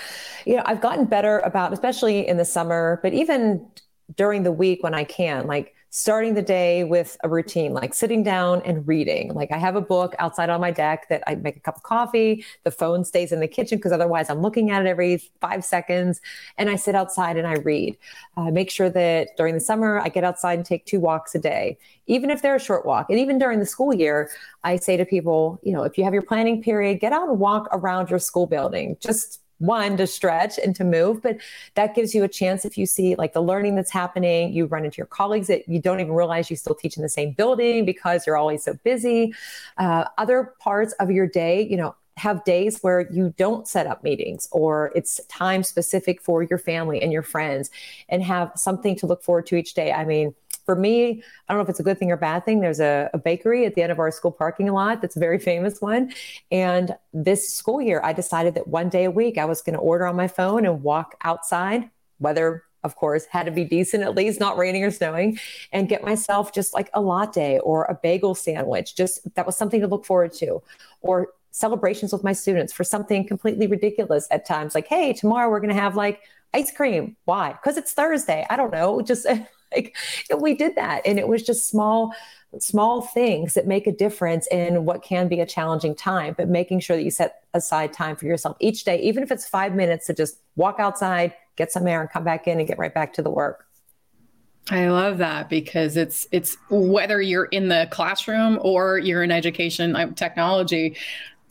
[0.45, 3.67] you know, I've gotten better about, especially in the summer, but even
[4.15, 8.23] during the week when I can, like starting the day with a routine, like sitting
[8.23, 9.33] down and reading.
[9.33, 11.83] Like I have a book outside on my deck that I make a cup of
[11.83, 12.45] coffee.
[12.63, 16.21] The phone stays in the kitchen because otherwise I'm looking at it every five seconds.
[16.57, 17.97] And I sit outside and I read.
[18.35, 21.39] Uh, make sure that during the summer, I get outside and take two walks a
[21.39, 23.09] day, even if they're a short walk.
[23.09, 24.29] And even during the school year,
[24.63, 27.39] I say to people, you know, if you have your planning period, get out and
[27.39, 28.97] walk around your school building.
[28.99, 31.37] Just one to stretch and to move but
[31.75, 34.85] that gives you a chance if you see like the learning that's happening you run
[34.85, 37.85] into your colleagues that you don't even realize you still teach in the same building
[37.85, 39.33] because you're always so busy.
[39.77, 44.03] Uh, other parts of your day you know have days where you don't set up
[44.03, 47.69] meetings or it's time specific for your family and your friends
[48.09, 49.91] and have something to look forward to each day.
[49.91, 50.33] I mean
[50.67, 52.59] for me, I don't know if it's a good thing or bad thing.
[52.59, 55.39] There's a, a bakery at the end of our school parking lot that's a very
[55.51, 56.13] famous one.
[56.51, 59.79] And this school year, I decided that one day a week I was going to
[59.79, 61.89] order on my phone and walk outside,
[62.19, 65.37] weather of course, had to be decent, at least not raining or snowing,
[65.73, 68.95] and get myself just like a latte or a bagel sandwich.
[68.95, 70.61] Just that was something to look forward to.
[71.01, 75.59] Or celebrations with my students for something completely ridiculous at times, like, hey, tomorrow we're
[75.59, 76.21] going to have like
[76.53, 77.17] ice cream.
[77.25, 77.53] Why?
[77.53, 78.45] Because it's Thursday.
[78.49, 79.01] I don't know.
[79.01, 79.25] Just
[79.75, 79.95] like
[80.39, 82.13] we did that and it was just small
[82.59, 86.79] small things that make a difference in what can be a challenging time but making
[86.79, 90.07] sure that you set aside time for yourself each day even if it's five minutes
[90.07, 93.13] to just walk outside get some air and come back in and get right back
[93.13, 93.67] to the work
[94.69, 99.95] I love that because it's it's whether you're in the classroom or you're in education
[99.95, 100.97] um, technology.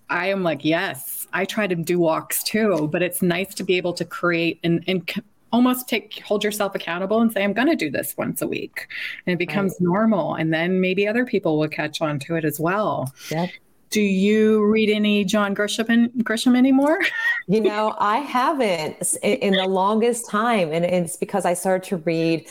[0.08, 3.76] I am like, yes, I try to do walks too, but it's nice to be
[3.76, 5.10] able to create and, and
[5.56, 8.88] almost take hold yourself accountable and say i'm going to do this once a week
[9.24, 9.80] and it becomes right.
[9.80, 13.48] normal and then maybe other people will catch on to it as well yep.
[13.88, 16.98] do you read any john grisham, grisham anymore
[17.48, 22.46] you know i haven't in the longest time and it's because i started to read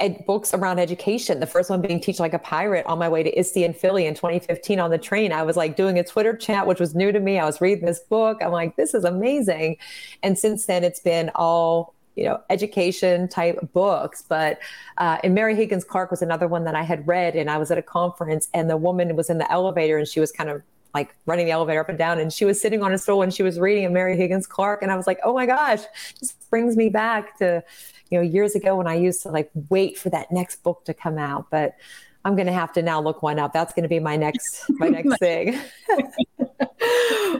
[0.00, 1.40] ed- books around education.
[1.40, 4.06] The first one being Teach Like a Pirate on my way to ISTE in Philly
[4.06, 5.32] in 2015 on the train.
[5.32, 7.38] I was like doing a Twitter chat, which was new to me.
[7.38, 8.38] I was reading this book.
[8.40, 9.76] I'm like, this is amazing.
[10.22, 14.58] And since then, it's been all you know education type books but
[14.98, 17.70] uh, and mary higgins clark was another one that i had read and i was
[17.70, 20.60] at a conference and the woman was in the elevator and she was kind of
[20.94, 23.32] like running the elevator up and down and she was sitting on a stool and
[23.32, 25.80] she was reading a mary higgins clark and i was like oh my gosh
[26.18, 27.62] this brings me back to
[28.10, 30.92] you know years ago when i used to like wait for that next book to
[30.92, 31.76] come out but
[32.24, 33.52] i'm going to have to now look one up.
[33.52, 35.58] That's going to be my next my next thing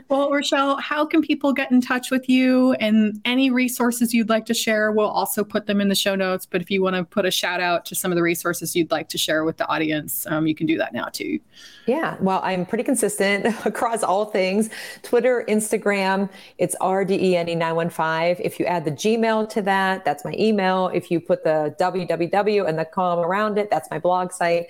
[0.09, 4.47] well, Rachelle, how can people get in touch with you and any resources you'd like
[4.47, 4.93] to share?
[4.93, 6.47] We'll also put them in the show notes.
[6.47, 8.91] But if you want to put a shout out to some of the resources you'd
[8.91, 11.41] like to share with the audience, um, you can do that now too.
[11.87, 14.71] Yeah, well, I'm pretty consistent across all things
[15.03, 18.41] Twitter, Instagram, it's RDENE915.
[18.41, 20.89] If you add the Gmail to that, that's my email.
[20.89, 24.69] If you put the www and the com around it, that's my blog site.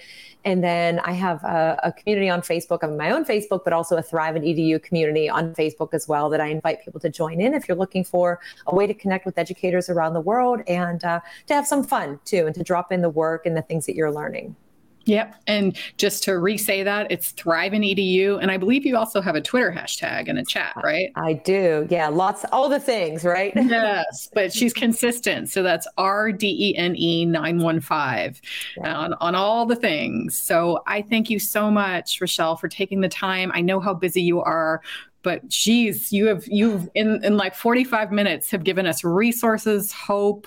[0.48, 2.78] And then I have a, a community on Facebook.
[2.80, 6.30] I'm my own Facebook, but also a Thrive in EDU community on Facebook as well
[6.30, 9.26] that I invite people to join in if you're looking for a way to connect
[9.26, 12.90] with educators around the world and uh, to have some fun too and to drop
[12.90, 14.56] in the work and the things that you're learning.
[15.08, 15.36] Yep.
[15.46, 18.38] And just to re-say that, it's Thrive in EDU.
[18.42, 21.10] And I believe you also have a Twitter hashtag and a chat, right?
[21.16, 21.86] I do.
[21.90, 22.08] Yeah.
[22.08, 23.52] Lots, all the things, right?
[23.56, 24.28] yes.
[24.34, 25.48] But she's consistent.
[25.48, 28.42] So that's R D E N E 915
[28.76, 28.98] yeah.
[28.98, 30.36] on, on all the things.
[30.36, 33.50] So I thank you so much, Rachelle, for taking the time.
[33.54, 34.82] I know how busy you are
[35.24, 40.46] but geez, you have you've in in like 45 minutes have given us resources, hope,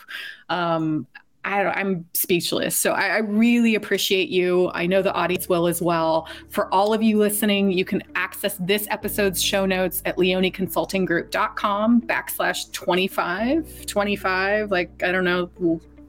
[0.50, 1.06] um,
[1.44, 2.76] I am speechless.
[2.76, 4.70] So I, I, really appreciate you.
[4.74, 6.28] I know the audience will as well.
[6.50, 12.72] For all of you listening, you can access this episode's show notes at leoneconsultinggroup.com backslash
[12.72, 14.72] 25, 25.
[14.72, 15.50] Like, I don't know,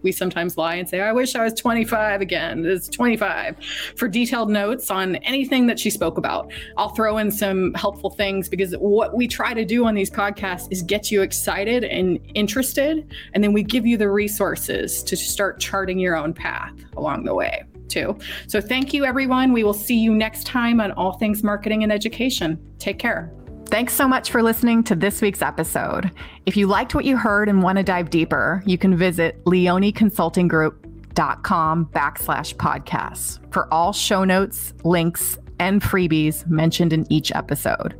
[0.03, 2.64] we sometimes lie and say, I wish I was 25 again.
[2.64, 3.57] It's 25
[3.96, 6.53] for detailed notes on anything that she spoke about.
[6.76, 10.68] I'll throw in some helpful things because what we try to do on these podcasts
[10.70, 13.12] is get you excited and interested.
[13.34, 17.34] And then we give you the resources to start charting your own path along the
[17.34, 17.64] way.
[17.88, 18.16] Too.
[18.46, 19.53] So, thank you, everyone.
[19.53, 22.59] We will see you next time on All Things Marketing and Education.
[22.78, 23.30] Take care.
[23.73, 26.11] Thanks so much for listening to this week's episode.
[26.45, 31.87] If you liked what you heard and want to dive deeper, you can visit leoneconsultinggroup.com
[31.87, 37.99] backslash podcasts for all show notes, links, and freebies mentioned in each episode.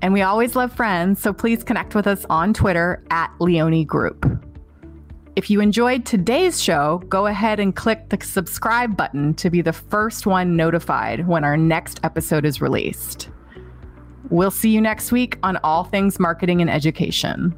[0.00, 4.24] And we always love friends, so please connect with us on Twitter at Leone Group.
[5.34, 9.72] If you enjoyed today's show, go ahead and click the subscribe button to be the
[9.72, 13.28] first one notified when our next episode is released.
[14.30, 17.54] We'll see you next week on All Things Marketing and Education.